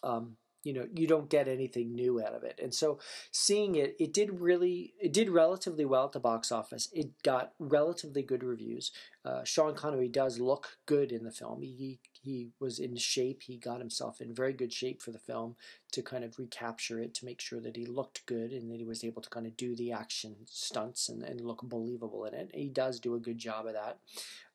um, 0.03 0.37
you 0.63 0.73
know 0.73 0.87
you 0.95 1.07
don't 1.07 1.29
get 1.29 1.49
anything 1.49 1.95
new 1.95 2.23
out 2.23 2.35
of 2.35 2.45
it. 2.45 2.59
And 2.63 2.73
so 2.73 2.99
seeing 3.31 3.75
it 3.75 3.97
it 3.99 4.13
did 4.13 4.41
really 4.41 4.95
it 5.01 5.13
did 5.13 5.29
relatively 5.29 5.85
well 5.85 6.07
at 6.07 6.13
the 6.13 6.21
box 6.21 6.53
office. 6.53 6.89
It 6.93 7.23
got 7.23 7.53
relatively 7.59 8.23
good 8.23 8.43
reviews. 8.45 8.93
Uh, 9.25 9.45
sean 9.45 9.75
connery 9.75 10.09
does 10.09 10.41
look 10.41 10.79
good 10.87 11.13
in 11.13 11.25
the 11.25 11.31
film. 11.31 11.63
He 11.63 12.01
he 12.13 12.51
was 12.61 12.79
in 12.79 12.97
shape. 12.97 13.43
He 13.43 13.57
got 13.57 13.81
himself 13.81 14.21
in 14.21 14.35
very 14.35 14.53
good 14.53 14.73
shape 14.73 15.03
for 15.03 15.11
the 15.11 15.19
film 15.19 15.57
to 15.93 16.03
kind 16.03 16.25
of 16.25 16.39
recapture 16.39 17.01
it 17.01 17.15
to 17.15 17.25
make 17.25 17.41
sure 17.41 17.61
that 17.61 17.77
he 17.77 17.85
looked 17.85 18.25
good 18.27 18.53
and 18.53 18.71
that 18.71 18.79
he 18.79 18.85
was 18.85 19.05
able 19.05 19.23
to 19.23 19.31
kind 19.31 19.47
of 19.47 19.57
do 19.57 19.75
the 19.75 19.93
action 19.93 20.37
stunts 20.47 21.09
and, 21.09 21.23
and 21.23 21.41
look 21.41 21.63
believable 21.63 22.25
in 22.25 22.35
it. 22.35 22.51
He 22.55 22.69
does 22.69 23.01
do 23.01 23.15
a 23.15 23.21
good 23.21 23.39
job 23.39 23.67
of 23.67 23.75
that. 23.75 23.99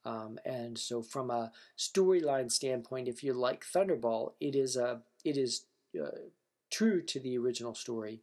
Um, 0.05 0.39
and 0.45 0.77
so 0.77 1.01
from 1.01 1.29
a 1.29 1.51
storyline 1.77 2.49
standpoint 2.49 3.09
if 3.09 3.23
you 3.23 3.33
like 3.33 3.65
thunderball 3.65 4.33
it 4.39 4.55
is 4.55 4.77
a 4.77 5.01
it 5.25 5.35
is 5.35 5.65
true 6.69 7.01
to 7.01 7.19
the 7.19 7.37
original 7.37 7.73
story. 7.73 8.21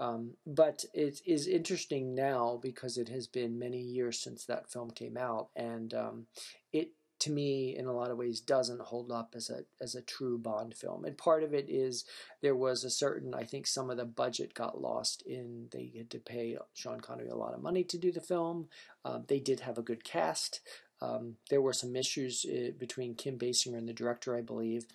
Um, 0.00 0.32
but 0.46 0.84
it 0.92 1.20
is 1.24 1.46
interesting 1.46 2.14
now 2.14 2.58
because 2.62 2.98
it 2.98 3.08
has 3.08 3.26
been 3.26 3.58
many 3.58 3.80
years 3.80 4.20
since 4.20 4.44
that 4.46 4.70
film 4.70 4.90
came 4.90 5.16
out, 5.16 5.48
and 5.54 5.94
um, 5.94 6.26
it 6.72 6.90
to 7.20 7.30
me 7.30 7.76
in 7.76 7.86
a 7.86 7.92
lot 7.92 8.10
of 8.10 8.18
ways 8.18 8.40
doesn't 8.40 8.80
hold 8.80 9.12
up 9.12 9.34
as 9.36 9.48
a 9.48 9.64
as 9.80 9.94
a 9.94 10.02
true 10.02 10.36
Bond 10.36 10.74
film. 10.74 11.04
And 11.04 11.16
part 11.16 11.42
of 11.44 11.54
it 11.54 11.66
is 11.68 12.04
there 12.42 12.56
was 12.56 12.82
a 12.82 12.90
certain 12.90 13.34
I 13.34 13.44
think 13.44 13.66
some 13.66 13.88
of 13.88 13.96
the 13.96 14.04
budget 14.04 14.52
got 14.52 14.80
lost 14.80 15.22
in 15.22 15.68
they 15.70 15.92
had 15.96 16.10
to 16.10 16.18
pay 16.18 16.58
Sean 16.74 17.00
Connery 17.00 17.28
a 17.28 17.36
lot 17.36 17.54
of 17.54 17.62
money 17.62 17.84
to 17.84 17.98
do 17.98 18.10
the 18.10 18.20
film. 18.20 18.68
Um, 19.04 19.24
they 19.28 19.38
did 19.38 19.60
have 19.60 19.78
a 19.78 19.82
good 19.82 20.04
cast. 20.04 20.60
Um, 21.00 21.36
there 21.50 21.62
were 21.62 21.72
some 21.72 21.96
issues 21.96 22.46
uh, 22.48 22.70
between 22.78 23.14
Kim 23.14 23.38
Basinger 23.38 23.76
and 23.76 23.88
the 23.88 23.92
director, 23.92 24.36
I 24.36 24.40
believe, 24.40 24.86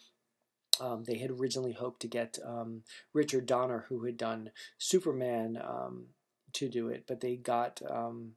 um, 0.79 1.03
they 1.05 1.17
had 1.17 1.31
originally 1.31 1.73
hoped 1.73 2.01
to 2.01 2.07
get 2.07 2.37
um, 2.45 2.83
Richard 3.13 3.45
Donner, 3.45 3.85
who 3.89 4.05
had 4.05 4.17
done 4.17 4.51
Superman, 4.77 5.61
um, 5.63 6.07
to 6.53 6.69
do 6.69 6.87
it, 6.87 7.05
but 7.07 7.21
they 7.21 7.35
got 7.35 7.81
um, 7.89 8.33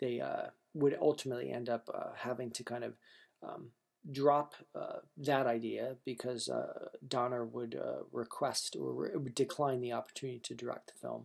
they 0.00 0.20
uh, 0.20 0.48
would 0.74 0.96
ultimately 1.00 1.50
end 1.50 1.68
up 1.68 1.88
uh, 1.92 2.10
having 2.16 2.50
to 2.52 2.62
kind 2.62 2.84
of 2.84 2.94
um, 3.42 3.70
drop 4.10 4.54
uh, 4.74 4.98
that 5.16 5.46
idea 5.46 5.96
because 6.04 6.48
uh, 6.48 6.88
Donner 7.06 7.44
would 7.44 7.74
uh, 7.74 8.04
request 8.12 8.76
or 8.78 8.92
re- 8.92 9.30
decline 9.34 9.80
the 9.80 9.92
opportunity 9.92 10.38
to 10.40 10.54
direct 10.54 10.92
the 10.92 10.98
film. 11.00 11.24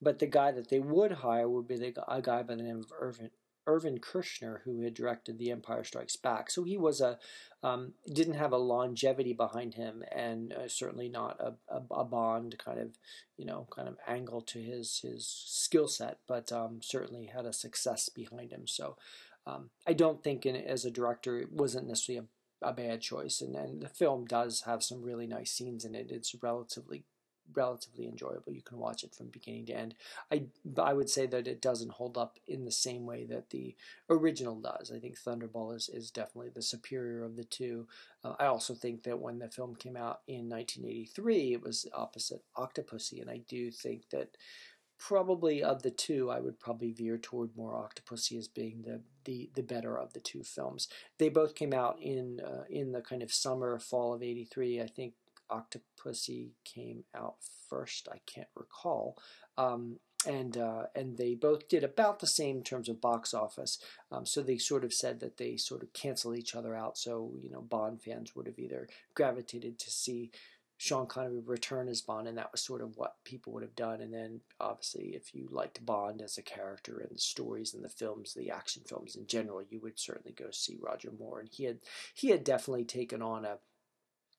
But 0.00 0.20
the 0.20 0.26
guy 0.26 0.52
that 0.52 0.70
they 0.70 0.78
would 0.78 1.12
hire 1.12 1.48
would 1.48 1.66
be 1.66 1.76
the, 1.76 1.92
a 2.10 2.22
guy 2.22 2.42
by 2.42 2.54
the 2.54 2.62
name 2.62 2.78
of 2.78 2.92
Irvin, 2.98 3.30
Irvin 3.68 3.98
Kershner, 3.98 4.62
who 4.64 4.80
had 4.80 4.94
directed 4.94 5.38
The 5.38 5.50
Empire 5.50 5.84
Strikes 5.84 6.16
Back. 6.16 6.50
So 6.50 6.64
he 6.64 6.78
was 6.78 7.00
a 7.00 7.18
um, 7.62 7.92
didn't 8.10 8.34
have 8.34 8.52
a 8.52 8.56
longevity 8.56 9.32
behind 9.32 9.74
him, 9.74 10.02
and 10.10 10.52
uh, 10.52 10.68
certainly 10.68 11.08
not 11.08 11.38
a, 11.40 11.54
a, 11.68 11.82
a, 11.90 12.04
Bond 12.04 12.56
kind 12.58 12.78
of 12.78 12.96
you 13.36 13.44
know 13.44 13.66
kind 13.70 13.88
of 13.88 13.96
angle 14.06 14.40
to 14.42 14.60
his 14.60 15.00
his 15.00 15.26
skill 15.26 15.86
set, 15.86 16.18
but 16.26 16.50
um, 16.50 16.80
certainly 16.82 17.26
had 17.26 17.44
a 17.44 17.52
success 17.52 18.08
behind 18.08 18.52
him. 18.52 18.66
So 18.66 18.96
um, 19.46 19.70
I 19.86 19.92
don't 19.92 20.24
think 20.24 20.46
in, 20.46 20.56
as 20.56 20.84
a 20.84 20.90
director 20.90 21.38
it 21.38 21.52
wasn't 21.52 21.88
necessarily 21.88 22.26
a, 22.62 22.68
a 22.68 22.72
bad 22.72 23.02
choice, 23.02 23.40
and, 23.42 23.54
and 23.54 23.82
the 23.82 23.88
film 23.88 24.24
does 24.24 24.62
have 24.62 24.82
some 24.82 25.02
really 25.02 25.26
nice 25.26 25.50
scenes 25.50 25.84
in 25.84 25.94
it. 25.94 26.10
It's 26.10 26.34
relatively 26.40 27.04
relatively 27.54 28.06
enjoyable. 28.06 28.52
You 28.52 28.62
can 28.62 28.78
watch 28.78 29.04
it 29.04 29.14
from 29.14 29.28
beginning 29.28 29.66
to 29.66 29.74
end. 29.74 29.94
I 30.30 30.44
I 30.78 30.92
would 30.92 31.10
say 31.10 31.26
that 31.26 31.46
it 31.46 31.60
doesn't 31.60 31.92
hold 31.92 32.16
up 32.16 32.38
in 32.46 32.64
the 32.64 32.72
same 32.72 33.06
way 33.06 33.24
that 33.26 33.50
the 33.50 33.74
original 34.10 34.60
does. 34.60 34.90
I 34.94 34.98
think 34.98 35.18
Thunderball 35.18 35.74
is, 35.74 35.88
is 35.88 36.10
definitely 36.10 36.50
the 36.54 36.62
superior 36.62 37.22
of 37.22 37.36
the 37.36 37.44
two. 37.44 37.86
Uh, 38.24 38.34
I 38.38 38.46
also 38.46 38.74
think 38.74 39.02
that 39.04 39.20
when 39.20 39.38
the 39.38 39.48
film 39.48 39.76
came 39.76 39.96
out 39.96 40.20
in 40.26 40.48
1983, 40.48 41.54
it 41.54 41.62
was 41.62 41.86
opposite 41.92 42.42
Octopussy, 42.56 43.20
and 43.20 43.30
I 43.30 43.38
do 43.48 43.70
think 43.70 44.10
that 44.10 44.36
probably 44.98 45.62
of 45.62 45.82
the 45.82 45.90
two, 45.90 46.30
I 46.30 46.40
would 46.40 46.58
probably 46.58 46.92
veer 46.92 47.18
toward 47.18 47.56
more 47.56 47.72
Octopussy 47.72 48.36
as 48.36 48.48
being 48.48 48.82
the, 48.82 49.00
the, 49.24 49.48
the 49.54 49.62
better 49.62 49.96
of 49.96 50.12
the 50.12 50.20
two 50.20 50.42
films. 50.42 50.88
They 51.18 51.28
both 51.28 51.54
came 51.54 51.72
out 51.72 51.98
in 52.02 52.40
uh, 52.40 52.64
in 52.68 52.92
the 52.92 53.00
kind 53.00 53.22
of 53.22 53.32
summer 53.32 53.78
fall 53.78 54.12
of 54.12 54.22
'83. 54.22 54.82
I 54.82 54.86
think 54.86 55.14
Octopussy 55.50 56.50
came 56.64 57.04
out 57.14 57.36
first. 57.68 58.08
I 58.10 58.18
can't 58.26 58.48
recall. 58.54 59.16
Um, 59.56 59.98
and 60.26 60.56
uh, 60.56 60.84
and 60.96 61.16
they 61.16 61.34
both 61.34 61.68
did 61.68 61.84
about 61.84 62.18
the 62.18 62.26
same 62.26 62.58
in 62.58 62.62
terms 62.64 62.88
of 62.88 63.00
box 63.00 63.32
office. 63.32 63.78
Um, 64.10 64.26
so 64.26 64.42
they 64.42 64.58
sort 64.58 64.84
of 64.84 64.92
said 64.92 65.20
that 65.20 65.36
they 65.36 65.56
sort 65.56 65.82
of 65.82 65.92
cancel 65.92 66.34
each 66.34 66.54
other 66.54 66.74
out. 66.74 66.98
So 66.98 67.32
you 67.40 67.50
know, 67.50 67.62
Bond 67.62 68.02
fans 68.02 68.34
would 68.34 68.46
have 68.46 68.58
either 68.58 68.88
gravitated 69.14 69.78
to 69.78 69.90
see 69.90 70.32
Sean 70.76 71.06
Connery 71.06 71.40
return 71.40 71.88
as 71.88 72.02
Bond, 72.02 72.28
and 72.28 72.38
that 72.38 72.52
was 72.52 72.64
sort 72.64 72.82
of 72.82 72.96
what 72.96 73.16
people 73.24 73.52
would 73.52 73.64
have 73.64 73.74
done. 73.76 74.00
And 74.00 74.12
then, 74.12 74.40
obviously, 74.60 75.08
if 75.08 75.34
you 75.34 75.48
liked 75.50 75.84
Bond 75.84 76.22
as 76.22 76.38
a 76.38 76.42
character 76.42 76.98
and 76.98 77.10
the 77.10 77.20
stories 77.20 77.74
and 77.74 77.84
the 77.84 77.88
films, 77.88 78.34
the 78.34 78.50
action 78.50 78.82
films 78.88 79.16
in 79.16 79.26
general, 79.26 79.62
you 79.68 79.80
would 79.80 79.98
certainly 79.98 80.32
go 80.32 80.50
see 80.52 80.78
Roger 80.80 81.10
Moore. 81.16 81.40
And 81.40 81.48
he 81.52 81.64
had 81.64 81.78
he 82.14 82.30
had 82.30 82.44
definitely 82.44 82.84
taken 82.84 83.22
on 83.22 83.44
a 83.44 83.58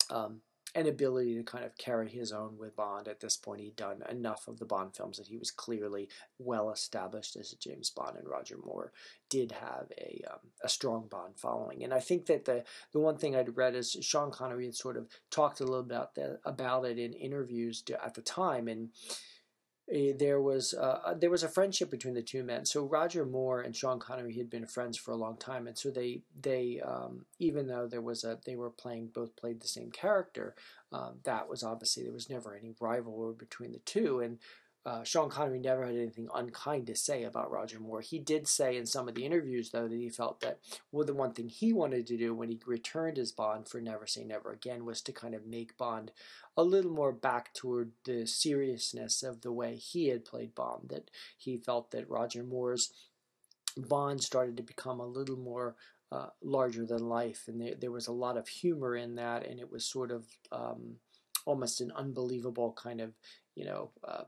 um, 0.10 0.42
an 0.76 0.88
ability 0.88 1.36
to 1.36 1.44
kind 1.44 1.66
of 1.66 1.78
carry 1.78 2.10
his 2.10 2.32
own 2.32 2.58
with 2.58 2.76
Bond. 2.76 3.08
At 3.08 3.20
this 3.20 3.38
point, 3.38 3.62
he'd 3.62 3.76
done 3.76 4.04
enough 4.10 4.48
of 4.48 4.60
the 4.60 4.66
Bond 4.66 4.96
films 4.96 5.18
that 5.18 5.28
he 5.28 5.38
was 5.38 5.52
clearly 5.52 6.10
well 6.38 6.70
established 6.72 7.36
as 7.36 7.52
a 7.52 7.58
James 7.58 7.90
Bond, 7.90 8.18
and 8.18 8.28
Roger 8.28 8.58
Moore 8.64 8.92
did 9.30 9.52
have 9.52 9.92
a 9.98 10.24
um, 10.30 10.40
a 10.64 10.70
strong 10.70 11.08
Bond 11.10 11.38
following. 11.38 11.84
And 11.84 11.94
I 11.94 12.00
think 12.00 12.26
that 12.28 12.46
the 12.46 12.64
the 12.94 13.00
one 13.00 13.18
thing 13.18 13.36
I'd 13.36 13.58
read 13.58 13.76
is 13.76 13.98
Sean 14.02 14.32
Connery 14.32 14.66
had 14.66 14.76
sort 14.76 14.98
of 14.98 15.08
talked 15.32 15.60
a 15.60 15.64
little 15.64 15.80
about 15.80 16.16
that 16.16 16.40
about 16.46 16.86
it 16.86 16.98
in 16.98 17.14
interviews 17.14 17.82
to, 17.84 18.04
at 18.04 18.14
the 18.14 18.22
time, 18.22 18.68
and 18.68 18.90
there 19.90 20.40
was 20.40 20.74
uh, 20.74 21.16
there 21.20 21.32
was 21.32 21.44
a 21.44 21.50
friendship 21.50 21.90
between 21.90 22.14
the 22.14 22.22
two 22.22 22.44
men. 22.44 22.66
So 22.66 22.84
Roger 22.84 23.26
Moore 23.26 23.62
and 23.62 23.76
Sean 23.76 24.00
Connery 24.00 24.36
had 24.36 24.50
been 24.50 24.68
friends 24.68 24.98
for 24.98 25.12
a 25.12 25.16
long 25.16 25.38
time, 25.38 25.66
and 25.66 25.78
so 25.78 25.90
they 25.90 26.22
they 26.40 26.80
um, 26.86 27.26
even 27.40 27.68
though 27.68 27.88
there 27.88 28.02
was 28.02 28.24
a 28.24 28.38
they 28.46 28.56
were 28.56 28.70
playing 28.70 29.08
both 29.08 29.36
played 29.36 29.62
the 29.62 29.68
same 29.68 29.90
character, 29.90 30.56
um, 30.92 31.16
that 31.24 31.50
was 31.50 31.64
obviously 31.64 32.04
there 32.04 32.14
was 32.14 32.30
never 32.30 32.56
any 32.56 32.74
rivalry 32.80 33.34
between 33.34 33.72
the 33.72 33.80
two, 33.80 34.20
and 34.20 34.38
uh, 34.90 35.04
Sean 35.04 35.30
Connery 35.30 35.60
never 35.60 35.86
had 35.86 35.94
anything 35.94 36.30
unkind 36.34 36.88
to 36.88 36.96
say 36.96 37.24
about 37.24 37.52
Roger 37.52 37.80
Moore. 37.80 38.02
He 38.02 38.18
did 38.18 38.48
say 38.48 38.76
in 38.76 38.88
some 38.88 39.08
of 39.08 39.14
the 39.14 39.24
interviews, 39.24 39.70
though, 39.70 39.88
that 39.88 39.96
he 39.96 40.10
felt 40.10 40.42
that 40.42 40.58
well, 40.92 41.06
the 41.06 41.14
one 41.14 41.32
thing 41.32 41.48
he 41.48 41.72
wanted 41.72 42.08
to 42.08 42.18
do 42.18 42.34
when 42.34 42.50
he 42.50 42.60
returned 42.66 43.20
as 43.20 43.32
Bond 43.32 43.68
for 43.68 43.80
Never 43.80 44.08
Say 44.08 44.24
Never 44.24 44.52
Again 44.52 44.86
was 44.86 45.02
to 45.02 45.12
kind 45.12 45.36
of 45.36 45.46
make 45.46 45.78
Bond 45.78 46.12
a 46.58 46.64
little 46.64 46.90
more 46.90 47.12
back 47.12 47.54
toward 47.54 47.92
the 48.06 48.26
seriousness 48.26 49.22
of 49.22 49.42
the 49.42 49.52
way 49.52 49.76
he 49.76 50.08
had 50.08 50.26
played 50.26 50.56
Bond. 50.56 50.90
That 50.90 51.12
he 51.38 51.56
felt 51.56 51.92
that 51.92 52.10
Roger 52.10 52.44
Moore's 52.44 52.92
Bond 53.78 54.24
started 54.24 54.58
to 54.58 54.64
become 54.64 55.00
a 55.00 55.06
little 55.06 55.38
more 55.38 55.76
uh, 56.12 56.30
larger 56.42 56.88
than 56.88 57.08
life, 57.08 57.44
and 57.48 57.62
there, 57.62 57.76
there 57.80 57.92
was 57.92 58.08
a 58.08 58.12
lot 58.12 58.38
of 58.38 58.48
humor 58.48 58.96
in 58.96 59.14
that, 59.16 59.46
and 59.46 59.60
it 59.60 59.72
was 59.72 59.86
sort 59.86 60.10
of 60.10 60.26
um, 60.52 60.96
almost 61.46 61.80
an 61.80 61.92
unbelievable 61.96 62.74
kind 62.74 63.02
of, 63.02 63.14
you 63.54 63.66
know, 63.66 63.92
uh, 64.04 64.24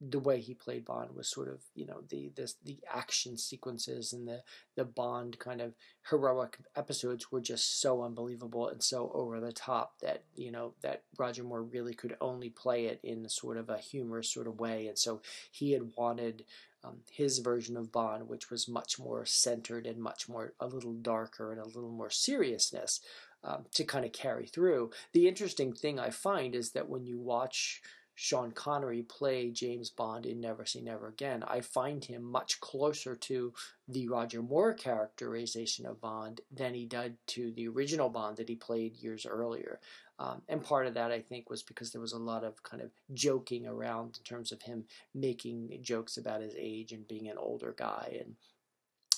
the 0.00 0.18
way 0.18 0.40
he 0.40 0.54
played 0.54 0.84
Bond 0.86 1.10
was 1.14 1.28
sort 1.28 1.48
of 1.48 1.60
you 1.74 1.84
know 1.84 2.02
the 2.08 2.32
this 2.34 2.56
the 2.64 2.78
action 2.92 3.36
sequences 3.36 4.12
and 4.12 4.26
the 4.26 4.42
the 4.74 4.84
Bond 4.84 5.38
kind 5.38 5.60
of 5.60 5.74
heroic 6.08 6.58
episodes 6.74 7.30
were 7.30 7.40
just 7.40 7.80
so 7.80 8.02
unbelievable 8.02 8.68
and 8.68 8.82
so 8.82 9.10
over 9.12 9.40
the 9.40 9.52
top 9.52 9.98
that 10.00 10.24
you 10.34 10.50
know 10.50 10.72
that 10.80 11.02
Roger 11.18 11.44
Moore 11.44 11.62
really 11.62 11.92
could 11.92 12.16
only 12.20 12.48
play 12.48 12.86
it 12.86 13.00
in 13.02 13.28
sort 13.28 13.58
of 13.58 13.68
a 13.68 13.78
humorous 13.78 14.32
sort 14.32 14.46
of 14.46 14.58
way 14.58 14.86
and 14.86 14.98
so 14.98 15.20
he 15.50 15.72
had 15.72 15.92
wanted 15.96 16.44
um, 16.82 17.00
his 17.10 17.40
version 17.40 17.76
of 17.76 17.92
Bond 17.92 18.26
which 18.26 18.50
was 18.50 18.68
much 18.68 18.98
more 18.98 19.26
centered 19.26 19.86
and 19.86 19.98
much 19.98 20.30
more 20.30 20.54
a 20.58 20.66
little 20.66 20.94
darker 20.94 21.52
and 21.52 21.60
a 21.60 21.66
little 21.66 21.92
more 21.92 22.10
seriousness 22.10 23.00
um, 23.44 23.64
to 23.72 23.84
kind 23.84 24.04
of 24.04 24.12
carry 24.12 24.46
through. 24.46 24.90
The 25.12 25.26
interesting 25.26 25.72
thing 25.72 25.98
I 25.98 26.10
find 26.10 26.54
is 26.54 26.72
that 26.72 26.88
when 26.88 27.06
you 27.06 27.18
watch 27.18 27.80
Sean 28.22 28.52
Connery 28.52 29.02
play 29.02 29.48
James 29.48 29.88
Bond 29.88 30.26
in 30.26 30.42
Never 30.42 30.66
Say 30.66 30.82
Never 30.82 31.08
Again, 31.08 31.42
I 31.42 31.62
find 31.62 32.04
him 32.04 32.22
much 32.22 32.60
closer 32.60 33.16
to 33.16 33.54
the 33.88 34.08
Roger 34.08 34.42
Moore 34.42 34.74
characterization 34.74 35.86
of 35.86 36.02
Bond 36.02 36.42
than 36.54 36.74
he 36.74 36.84
did 36.84 37.16
to 37.28 37.50
the 37.52 37.66
original 37.68 38.10
Bond 38.10 38.36
that 38.36 38.50
he 38.50 38.56
played 38.56 38.98
years 38.98 39.24
earlier. 39.24 39.80
Um, 40.18 40.42
and 40.50 40.62
part 40.62 40.86
of 40.86 40.92
that, 40.94 41.10
I 41.10 41.20
think, 41.20 41.48
was 41.48 41.62
because 41.62 41.92
there 41.92 42.00
was 42.02 42.12
a 42.12 42.18
lot 42.18 42.44
of 42.44 42.62
kind 42.62 42.82
of 42.82 42.90
joking 43.14 43.66
around 43.66 44.18
in 44.18 44.24
terms 44.24 44.52
of 44.52 44.60
him 44.60 44.84
making 45.14 45.78
jokes 45.80 46.18
about 46.18 46.42
his 46.42 46.54
age 46.58 46.92
and 46.92 47.08
being 47.08 47.30
an 47.30 47.38
older 47.38 47.74
guy 47.74 48.18
and 48.20 48.34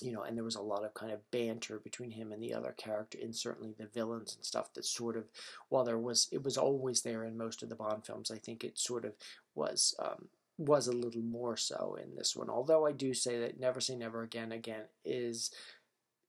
you 0.03 0.11
know, 0.11 0.23
and 0.23 0.35
there 0.35 0.43
was 0.43 0.55
a 0.55 0.61
lot 0.61 0.83
of 0.83 0.93
kind 0.93 1.11
of 1.11 1.31
banter 1.31 1.79
between 1.79 2.11
him 2.11 2.31
and 2.31 2.43
the 2.43 2.53
other 2.53 2.73
character, 2.77 3.17
and 3.21 3.35
certainly 3.35 3.73
the 3.77 3.87
villains 3.87 4.35
and 4.35 4.45
stuff. 4.45 4.73
That 4.73 4.85
sort 4.85 5.15
of, 5.15 5.25
while 5.69 5.83
there 5.83 5.97
was, 5.97 6.27
it 6.31 6.43
was 6.43 6.57
always 6.57 7.01
there 7.01 7.23
in 7.23 7.37
most 7.37 7.63
of 7.63 7.69
the 7.69 7.75
Bond 7.75 8.05
films. 8.05 8.29
I 8.31 8.37
think 8.37 8.63
it 8.63 8.77
sort 8.77 9.05
of 9.05 9.13
was 9.55 9.95
um, 9.99 10.27
was 10.57 10.87
a 10.87 10.91
little 10.91 11.21
more 11.21 11.57
so 11.57 11.97
in 12.01 12.15
this 12.15 12.35
one. 12.35 12.49
Although 12.49 12.85
I 12.85 12.91
do 12.91 13.13
say 13.13 13.39
that 13.39 13.59
Never 13.59 13.79
Say 13.79 13.95
Never 13.95 14.23
Again 14.23 14.51
again 14.51 14.83
is 15.05 15.51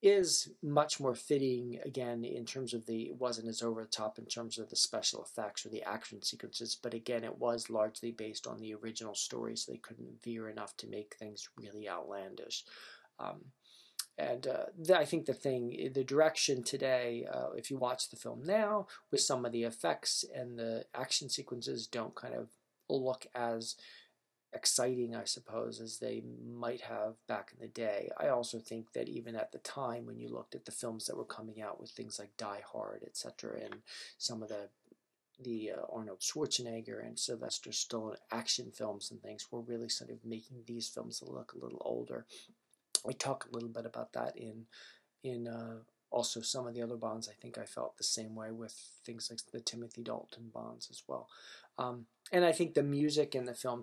is 0.05 0.51
much 0.63 1.01
more 1.01 1.15
fitting 1.15 1.79
again 1.83 2.25
in 2.25 2.45
terms 2.45 2.75
of 2.75 2.85
the 2.85 3.05
it 3.05 3.17
wasn't 3.19 3.49
as 3.49 3.63
over 3.63 3.81
the 3.81 3.89
top 3.89 4.19
in 4.19 4.27
terms 4.27 4.59
of 4.59 4.69
the 4.69 4.77
special 4.77 5.23
effects 5.23 5.65
or 5.65 5.71
the 5.71 5.83
action 5.83 6.21
sequences 6.21 6.77
but 6.83 6.93
again 6.93 7.25
it 7.25 7.39
was 7.39 7.71
largely 7.71 8.11
based 8.11 8.47
on 8.47 8.61
the 8.61 8.75
original 8.75 9.15
story 9.15 9.57
so 9.57 9.73
they 9.73 9.79
couldn't 9.79 10.23
veer 10.23 10.51
enough 10.51 10.77
to 10.77 10.87
make 10.87 11.15
things 11.15 11.49
really 11.57 11.89
outlandish 11.89 12.65
um, 13.19 13.41
and 14.17 14.47
uh, 14.47 14.67
the, 14.79 14.97
I 14.97 15.05
think 15.05 15.27
the 15.27 15.35
thing, 15.35 15.91
the 15.93 16.05
direction 16.05 16.63
today, 16.63 17.27
uh, 17.33 17.51
if 17.57 17.71
you 17.71 17.77
watch 17.77 18.11
the 18.11 18.17
film 18.17 18.43
now, 18.45 18.87
with 19.11 19.21
some 19.21 19.45
of 19.45 19.53
the 19.53 19.65
effects 19.65 20.25
and 20.35 20.59
the 20.59 20.85
action 20.95 21.29
sequences, 21.29 21.87
don't 21.87 22.15
kind 22.15 22.35
of 22.35 22.49
look 22.89 23.27
as 23.35 23.77
exciting, 24.53 25.17
I 25.17 25.25
suppose, 25.25 25.81
as 25.81 25.99
they 25.99 26.23
might 26.47 26.83
have 26.83 27.15
back 27.27 27.53
in 27.53 27.61
the 27.61 27.73
day. 27.73 28.11
I 28.17 28.29
also 28.29 28.59
think 28.61 28.93
that 28.93 29.09
even 29.09 29.35
at 29.35 29.51
the 29.51 29.59
time, 29.59 30.07
when 30.07 30.19
you 30.19 30.29
looked 30.29 30.55
at 30.55 30.65
the 30.65 30.71
films 30.71 31.07
that 31.07 31.17
were 31.17 31.25
coming 31.25 31.61
out 31.61 31.81
with 31.81 31.91
things 31.91 32.19
like 32.21 32.37
Die 32.37 32.63
Hard, 32.73 33.03
etc., 33.05 33.61
and 33.65 33.77
some 34.19 34.43
of 34.43 34.49
the 34.49 34.69
the 35.43 35.73
uh, 35.73 35.81
Arnold 35.93 36.21
Schwarzenegger 36.21 37.05
and 37.05 37.19
Sylvester 37.19 37.71
Stallone 37.71 38.15
action 38.31 38.71
films 38.71 39.11
and 39.11 39.21
things 39.21 39.49
were 39.51 39.63
really 39.63 39.89
sort 39.89 40.11
of 40.11 40.25
making 40.25 40.63
these 40.65 40.87
films 40.89 41.25
look 41.27 41.53
a 41.53 41.59
little 41.59 41.83
older. 41.85 42.25
I 43.09 43.13
talk 43.13 43.47
a 43.47 43.55
little 43.55 43.69
bit 43.69 43.87
about 43.87 44.13
that 44.13 44.37
in 44.37 44.67
in 45.23 45.49
uh, 45.49 45.77
also 46.11 46.41
some 46.41 46.67
of 46.67 46.75
the 46.75 46.83
other 46.83 46.97
bonds. 46.97 47.29
I 47.29 47.35
think 47.41 47.59
I 47.59 47.65
felt 47.65 47.97
the 47.97 48.05
same 48.05 48.35
way 48.35 48.51
with 48.51 48.75
things 49.05 49.29
like 49.31 49.41
the 49.53 49.61
Timothy 49.61 50.03
Dalton 50.03 50.51
bonds 50.53 50.89
as 50.91 51.03
well. 51.09 51.29
Um, 51.79 52.07
and 52.33 52.45
I 52.45 52.53
think 52.53 52.75
the 52.75 52.83
music 52.83 53.35
in 53.35 53.47
the 53.47 53.55
film 53.55 53.83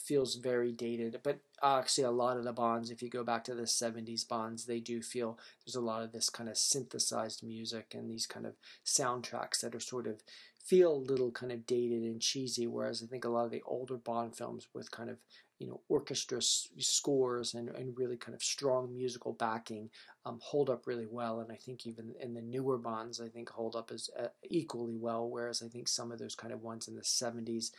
feels 0.00 0.36
very 0.36 0.72
dated, 0.72 1.20
but 1.22 1.40
actually 1.62 2.04
a 2.04 2.10
lot 2.10 2.36
of 2.36 2.44
the 2.44 2.52
bonds, 2.52 2.90
if 2.90 3.02
you 3.02 3.10
go 3.10 3.22
back 3.22 3.44
to 3.44 3.54
the 3.54 3.62
70s 3.62 4.26
bonds, 4.26 4.64
they 4.64 4.80
do 4.80 5.02
feel 5.02 5.38
there's 5.66 5.74
a 5.74 5.80
lot 5.80 6.02
of 6.02 6.12
this 6.12 6.30
kind 6.30 6.48
of 6.48 6.56
synthesized 6.56 7.42
music 7.42 7.94
and 7.94 8.10
these 8.10 8.26
kind 8.26 8.46
of 8.46 8.54
soundtracks 8.86 9.60
that 9.60 9.74
are 9.74 9.80
sort 9.80 10.06
of 10.06 10.22
feel 10.64 10.92
a 10.92 11.06
little 11.10 11.30
kind 11.30 11.52
of 11.52 11.66
dated 11.66 12.02
and 12.02 12.20
cheesy, 12.20 12.66
whereas 12.66 13.02
I 13.02 13.06
think 13.06 13.24
a 13.24 13.28
lot 13.28 13.46
of 13.46 13.50
the 13.50 13.62
older 13.66 13.96
Bond 13.96 14.36
films 14.36 14.68
with 14.74 14.90
kind 14.90 15.10
of 15.10 15.18
you 15.58 15.66
know 15.66 15.80
orchestra 15.88 16.40
scores 16.40 17.54
and, 17.54 17.68
and 17.70 17.98
really 17.98 18.16
kind 18.16 18.34
of 18.34 18.42
strong 18.42 18.94
musical 18.94 19.32
backing 19.32 19.90
um, 20.24 20.38
hold 20.42 20.70
up 20.70 20.86
really 20.86 21.06
well. 21.10 21.40
And 21.40 21.50
i 21.52 21.56
think 21.56 21.86
even 21.86 22.14
in 22.20 22.34
the 22.34 22.42
newer 22.42 22.78
bonds 22.78 23.20
i 23.20 23.28
think 23.28 23.48
hold 23.50 23.76
up 23.76 23.90
as 23.92 24.08
uh, 24.18 24.28
equally 24.48 24.96
well 24.96 25.28
whereas 25.28 25.62
i 25.62 25.68
think 25.68 25.88
some 25.88 26.12
of 26.12 26.18
those 26.18 26.34
kind 26.34 26.52
of 26.52 26.62
ones 26.62 26.88
in 26.88 26.94
the 26.94 27.02
70s 27.04 27.72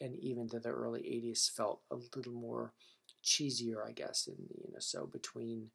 and 0.00 0.16
even 0.18 0.48
to 0.48 0.58
the 0.58 0.70
early 0.70 1.00
80s 1.00 1.50
felt 1.50 1.80
a 1.90 1.96
little 2.16 2.32
more 2.32 2.72
cheesier 3.22 3.86
i 3.86 3.92
guess 3.92 4.26
and 4.26 4.38
you 4.38 4.72
know 4.72 4.78
so 4.78 5.06
between 5.06 5.68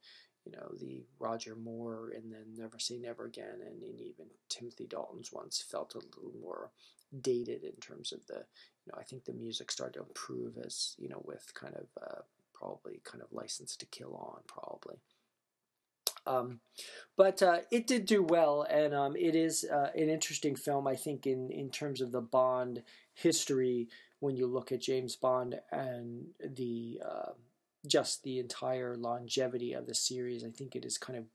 you 0.46 0.52
know 0.52 0.70
the 0.80 1.04
roger 1.20 1.56
moore 1.56 2.12
and 2.16 2.32
then 2.32 2.46
never 2.56 2.78
say 2.78 2.98
never 2.98 3.26
again 3.26 3.60
and, 3.66 3.82
and 3.82 4.00
even 4.00 4.26
timothy 4.50 4.86
dalton's 4.86 5.34
ones 5.34 5.64
felt 5.70 5.96
a 5.96 5.98
little 5.98 6.40
more 6.42 6.72
dated 7.22 7.64
in 7.64 7.76
terms 7.82 8.12
of 8.12 8.26
the 8.28 8.44
you 8.86 8.92
know, 8.92 9.00
I 9.00 9.04
think 9.04 9.26
the 9.26 9.34
music 9.34 9.72
started 9.72 9.96
to 9.96 10.06
improve 10.06 10.58
as, 10.64 10.96
you 10.98 11.10
know, 11.10 11.22
with 11.26 11.54
kind 11.54 11.76
of 11.76 11.88
uh, 12.02 12.22
probably 12.54 13.02
kind 13.04 13.24
of 13.24 13.32
license 13.32 13.76
to 13.78 13.86
kill 13.86 14.16
on, 14.16 14.42
probably. 14.48 14.98
Um, 16.28 16.60
but 17.18 17.42
uh, 17.44 17.60
it 17.72 17.88
did 17.88 18.06
do 18.06 18.24
well, 18.24 18.64
and 18.64 18.94
um, 18.94 19.16
it 19.16 19.36
is 19.36 19.64
uh, 19.64 19.90
an 19.96 20.10
interesting 20.10 20.56
film, 20.56 20.88
I 20.88 20.96
think, 20.96 21.28
in, 21.28 21.52
in 21.52 21.70
terms 21.70 22.02
of 22.02 22.12
the 22.12 22.22
Bond 22.22 22.84
history. 23.14 23.88
When 24.20 24.36
you 24.36 24.48
look 24.48 24.72
at 24.72 24.82
James 24.82 25.16
Bond 25.16 25.60
and 25.72 26.28
the 26.40 27.00
uh, 27.06 27.32
just 27.86 28.24
the 28.24 28.40
entire 28.40 28.96
longevity 28.96 29.74
of 29.74 29.86
the 29.86 29.96
series, 29.96 30.44
I 30.44 30.50
think 30.50 30.76
it 30.76 30.86
is 30.86 30.98
kind 30.98 31.18
of 31.18 31.26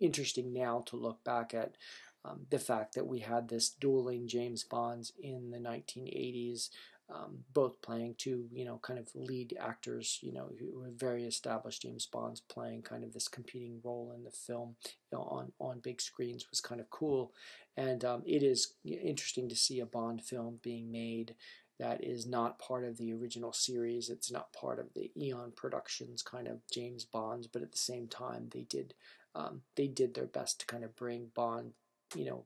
interesting 0.00 0.52
now 0.52 0.82
to 0.86 0.96
look 0.96 1.22
back 1.24 1.54
at 1.54 1.76
um, 2.24 2.46
the 2.50 2.58
fact 2.58 2.94
that 2.94 3.06
we 3.06 3.20
had 3.20 3.48
this 3.48 3.70
dueling 3.70 4.28
James 4.28 4.64
Bonds 4.64 5.12
in 5.20 5.50
the 5.50 5.58
1980s, 5.58 6.70
um, 7.10 7.38
both 7.54 7.80
playing 7.80 8.16
two, 8.18 8.48
you 8.52 8.64
know, 8.64 8.78
kind 8.82 8.98
of 8.98 9.08
lead 9.14 9.56
actors, 9.58 10.18
you 10.20 10.32
know, 10.32 10.50
who 10.58 10.78
were 10.78 10.90
very 10.94 11.24
established 11.24 11.82
James 11.82 12.06
Bonds 12.06 12.40
playing 12.40 12.82
kind 12.82 13.02
of 13.02 13.14
this 13.14 13.28
competing 13.28 13.80
role 13.82 14.12
in 14.14 14.24
the 14.24 14.30
film 14.30 14.76
you 14.84 15.18
know, 15.18 15.22
on, 15.24 15.52
on 15.58 15.80
big 15.80 16.00
screens 16.00 16.46
was 16.50 16.60
kind 16.60 16.80
of 16.80 16.90
cool. 16.90 17.32
And 17.76 18.04
um, 18.04 18.22
it 18.26 18.42
is 18.42 18.74
interesting 18.84 19.48
to 19.48 19.56
see 19.56 19.80
a 19.80 19.86
Bond 19.86 20.22
film 20.22 20.58
being 20.62 20.90
made 20.90 21.34
that 21.78 22.02
is 22.02 22.26
not 22.26 22.58
part 22.58 22.84
of 22.84 22.98
the 22.98 23.12
original 23.12 23.52
series. 23.52 24.10
It's 24.10 24.30
not 24.30 24.52
part 24.52 24.78
of 24.78 24.94
the 24.94 25.10
Eon 25.16 25.52
Productions 25.54 26.22
kind 26.22 26.48
of 26.48 26.60
James 26.72 27.04
Bonds, 27.04 27.46
but 27.46 27.62
at 27.62 27.72
the 27.72 27.78
same 27.78 28.08
time, 28.08 28.48
they 28.50 28.62
did 28.62 28.94
um, 29.34 29.62
they 29.76 29.86
did 29.86 30.14
their 30.14 30.26
best 30.26 30.60
to 30.60 30.66
kind 30.66 30.82
of 30.82 30.96
bring 30.96 31.28
Bond 31.34 31.72
you 32.14 32.24
know, 32.24 32.44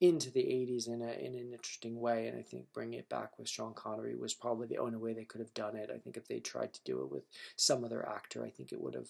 into 0.00 0.30
the 0.30 0.42
80s 0.42 0.86
in, 0.86 1.02
a, 1.02 1.10
in 1.12 1.34
an 1.34 1.52
interesting 1.52 2.00
way. 2.00 2.28
And 2.28 2.38
I 2.38 2.42
think 2.42 2.66
bringing 2.72 2.98
it 2.98 3.08
back 3.08 3.38
with 3.38 3.48
Sean 3.48 3.74
Connery 3.74 4.14
was 4.16 4.34
probably 4.34 4.66
the 4.66 4.78
only 4.78 4.98
way 4.98 5.12
they 5.12 5.24
could 5.24 5.40
have 5.40 5.54
done 5.54 5.76
it. 5.76 5.90
I 5.92 5.98
think 5.98 6.16
if 6.16 6.28
they 6.28 6.38
tried 6.38 6.72
to 6.74 6.80
do 6.84 7.00
it 7.02 7.10
with 7.10 7.24
some 7.56 7.84
other 7.84 8.06
actor, 8.08 8.44
I 8.44 8.50
think 8.50 8.72
it 8.72 8.80
would 8.80 8.94
have 8.94 9.08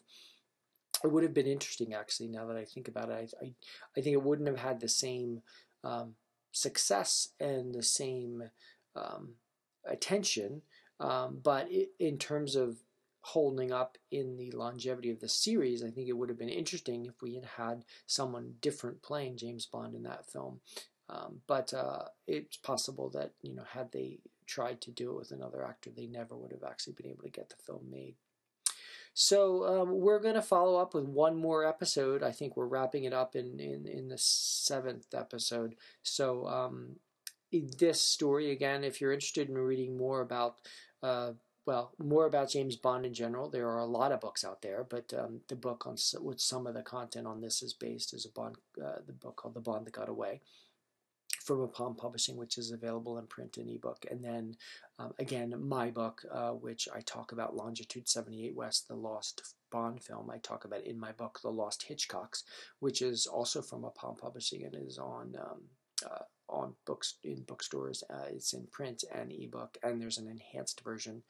it 1.04 1.12
would 1.12 1.22
have 1.22 1.34
been 1.34 1.46
interesting 1.46 1.94
actually 1.94 2.28
now 2.28 2.46
that 2.46 2.56
I 2.56 2.64
think 2.64 2.88
about 2.88 3.10
it. 3.10 3.32
I, 3.40 3.44
I, 3.44 3.52
I 3.96 4.00
think 4.00 4.14
it 4.14 4.22
wouldn't 4.22 4.48
have 4.48 4.58
had 4.58 4.80
the 4.80 4.88
same 4.88 5.42
um, 5.84 6.14
success 6.50 7.28
and 7.38 7.72
the 7.72 7.84
same 7.84 8.42
um, 8.96 9.34
attention, 9.88 10.62
um, 11.00 11.40
but 11.42 11.70
it, 11.70 11.90
in 11.98 12.18
terms 12.18 12.56
of 12.56 12.78
holding 13.20 13.72
up 13.72 13.98
in 14.10 14.36
the 14.36 14.50
longevity 14.52 15.10
of 15.10 15.20
the 15.20 15.28
series, 15.28 15.82
I 15.84 15.90
think 15.90 16.08
it 16.08 16.16
would 16.16 16.28
have 16.28 16.38
been 16.38 16.48
interesting 16.48 17.04
if 17.06 17.20
we 17.20 17.34
had 17.34 17.44
had 17.44 17.84
someone 18.06 18.54
different 18.60 19.02
playing 19.02 19.36
James 19.36 19.66
Bond 19.66 19.94
in 19.94 20.04
that 20.04 20.30
film. 20.30 20.60
Um, 21.10 21.40
but 21.46 21.72
uh, 21.72 22.04
it's 22.26 22.56
possible 22.56 23.08
that 23.10 23.32
you 23.42 23.54
know 23.54 23.64
had 23.72 23.92
they 23.92 24.18
tried 24.46 24.80
to 24.82 24.90
do 24.90 25.10
it 25.10 25.16
with 25.16 25.30
another 25.30 25.64
actor, 25.64 25.90
they 25.90 26.06
never 26.06 26.36
would 26.36 26.52
have 26.52 26.64
actually 26.64 26.94
been 26.94 27.10
able 27.10 27.22
to 27.22 27.30
get 27.30 27.48
the 27.48 27.56
film 27.56 27.86
made. 27.90 28.14
So 29.14 29.64
um, 29.64 30.00
we're 30.00 30.20
going 30.20 30.34
to 30.34 30.42
follow 30.42 30.76
up 30.80 30.94
with 30.94 31.04
one 31.04 31.36
more 31.36 31.66
episode. 31.66 32.22
I 32.22 32.30
think 32.30 32.56
we're 32.56 32.66
wrapping 32.66 33.04
it 33.04 33.12
up 33.12 33.34
in 33.34 33.58
in, 33.58 33.86
in 33.86 34.08
the 34.08 34.18
seventh 34.18 35.14
episode. 35.14 35.74
So 36.02 36.46
um, 36.46 36.96
this 37.52 38.00
story 38.00 38.50
again, 38.50 38.84
if 38.84 39.00
you're 39.00 39.12
interested 39.12 39.48
in 39.48 39.56
reading 39.56 39.96
more 39.96 40.20
about 40.20 40.56
uh, 41.02 41.32
well, 41.68 41.92
more 41.98 42.24
about 42.24 42.48
James 42.48 42.76
Bond 42.76 43.04
in 43.04 43.12
general. 43.12 43.50
There 43.50 43.68
are 43.68 43.80
a 43.80 43.84
lot 43.84 44.10
of 44.10 44.22
books 44.22 44.42
out 44.42 44.62
there, 44.62 44.86
but 44.88 45.12
um, 45.12 45.42
the 45.48 45.54
book 45.54 45.86
on 45.86 45.96
which 46.22 46.40
some 46.40 46.66
of 46.66 46.72
the 46.72 46.80
content 46.80 47.26
on 47.26 47.42
this 47.42 47.62
is 47.62 47.74
based 47.74 48.14
is 48.14 48.24
a 48.24 48.30
Bond, 48.30 48.56
uh, 48.82 49.00
the 49.06 49.12
book 49.12 49.36
called 49.36 49.52
The 49.52 49.60
Bond 49.60 49.86
That 49.86 49.92
Got 49.92 50.08
Away 50.08 50.40
from 51.44 51.62
Aplomb 51.62 51.94
Publishing, 51.94 52.38
which 52.38 52.56
is 52.56 52.70
available 52.70 53.18
in 53.18 53.26
print 53.26 53.58
and 53.58 53.68
ebook. 53.68 54.06
And 54.10 54.24
then 54.24 54.56
um, 54.98 55.12
again, 55.18 55.54
my 55.58 55.90
book, 55.90 56.24
uh, 56.32 56.52
which 56.52 56.88
I 56.94 57.00
talk 57.00 57.32
about 57.32 57.54
Longitude 57.54 58.08
78 58.08 58.54
West, 58.56 58.88
the 58.88 58.94
lost 58.94 59.54
Bond 59.70 60.02
film. 60.02 60.30
I 60.30 60.38
talk 60.38 60.64
about 60.64 60.84
in 60.84 60.98
my 60.98 61.12
book, 61.12 61.40
The 61.42 61.50
Lost 61.50 61.86
Hitchcocks, 61.86 62.44
which 62.80 63.02
is 63.02 63.26
also 63.26 63.60
from 63.60 63.84
Aplomb 63.84 64.16
Publishing 64.16 64.64
and 64.64 64.74
is 64.74 64.96
on 64.96 65.36
um, 65.38 65.60
uh, 66.04 66.24
on 66.48 66.74
books 66.86 67.14
in 67.22 67.42
bookstores. 67.42 68.02
Uh, 68.10 68.26
it's 68.30 68.52
in 68.52 68.66
print 68.72 69.04
and 69.14 69.32
ebook, 69.32 69.76
and 69.82 70.00
there's 70.00 70.18
an 70.18 70.28
enhanced 70.28 70.82
version 70.82 71.22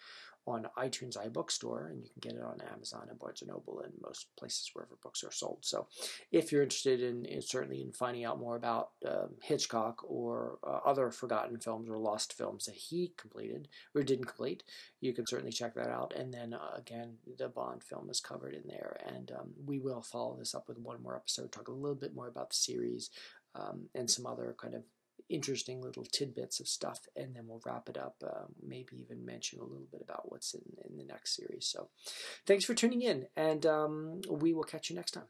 on 0.49 0.67
iTunes 0.79 1.17
iBookstore, 1.17 1.91
and 1.91 2.03
you 2.03 2.09
can 2.11 2.21
get 2.21 2.39
it 2.39 2.43
on 2.43 2.61
Amazon 2.73 3.07
and 3.11 3.19
Barnes 3.19 3.43
and 3.43 3.51
Noble 3.51 3.81
and 3.81 3.93
most 4.03 4.29
places 4.39 4.71
wherever 4.73 4.97
books 5.03 5.23
are 5.23 5.31
sold. 5.31 5.59
So, 5.61 5.89
if 6.33 6.51
you're 6.51 6.63
interested 6.63 7.03
in, 7.03 7.27
in 7.27 7.43
certainly 7.43 7.83
in 7.83 7.93
finding 7.93 8.25
out 8.25 8.41
more 8.41 8.57
about 8.57 8.91
um, 9.07 9.35
Hitchcock 9.43 10.03
or 10.05 10.59
uh, 10.67 10.81
other 10.85 11.11
forgotten 11.11 11.59
films 11.59 11.89
or 11.89 11.99
lost 11.99 12.33
films 12.33 12.65
that 12.65 12.75
he 12.75 13.13
completed 13.19 13.69
or 13.95 14.03
didn't 14.03 14.25
complete, 14.25 14.63
you 15.01 15.13
can 15.13 15.27
certainly 15.27 15.53
check 15.53 15.75
that 15.75 15.91
out. 15.91 16.15
And 16.17 16.33
then 16.33 16.55
uh, 16.55 16.77
again, 16.77 17.17
the 17.37 17.49
Bond 17.49 17.83
film 17.85 18.09
is 18.11 18.21
covered 18.21 18.55
in 18.55 18.67
there, 18.67 18.97
and 19.07 19.31
um, 19.39 19.51
we 19.65 19.79
will 19.79 20.03
follow 20.03 20.37
this 20.39 20.55
up 20.55 20.67
with 20.69 20.79
one 20.79 21.03
more 21.03 21.17
episode, 21.17 21.53
talk 21.53 21.69
a 21.69 21.73
little 21.73 21.95
bit 21.95 22.15
more 22.15 22.29
about 22.29 22.51
the 22.51 22.57
series 22.57 23.11
um, 23.59 23.89
and 23.95 24.11
some 24.11 24.27
other 24.27 24.55
kind 24.61 24.75
of 24.75 24.83
interesting 25.29 25.83
little 25.83 26.05
tidbits 26.05 26.61
of 26.61 26.69
stuff, 26.69 27.01
and 27.17 27.35
then 27.35 27.47
we'll 27.47 27.63
wrap 27.67 27.89
it 27.89 27.99
up. 27.99 28.17
Uh, 28.25 28.47
maybe 28.63 29.01
even 29.01 29.25
mention 29.25 29.59
a 29.61 29.65
little 29.65 29.89
bit 29.91 30.01
about 30.03 30.31
what's 30.31 30.55
in, 30.55 30.63
in 30.89 30.97
the 30.97 31.05
next 31.05 31.37
series. 31.37 31.67
So, 31.67 31.89
thanks 32.47 32.65
for 32.65 32.75
tuning 32.75 33.03
in, 33.03 33.27
and 33.37 33.67
um, 33.67 34.21
we 34.31 34.55
will 34.55 34.65
catch 34.65 34.91
you 34.91 34.97
next 34.97 35.13
time. 35.13 35.29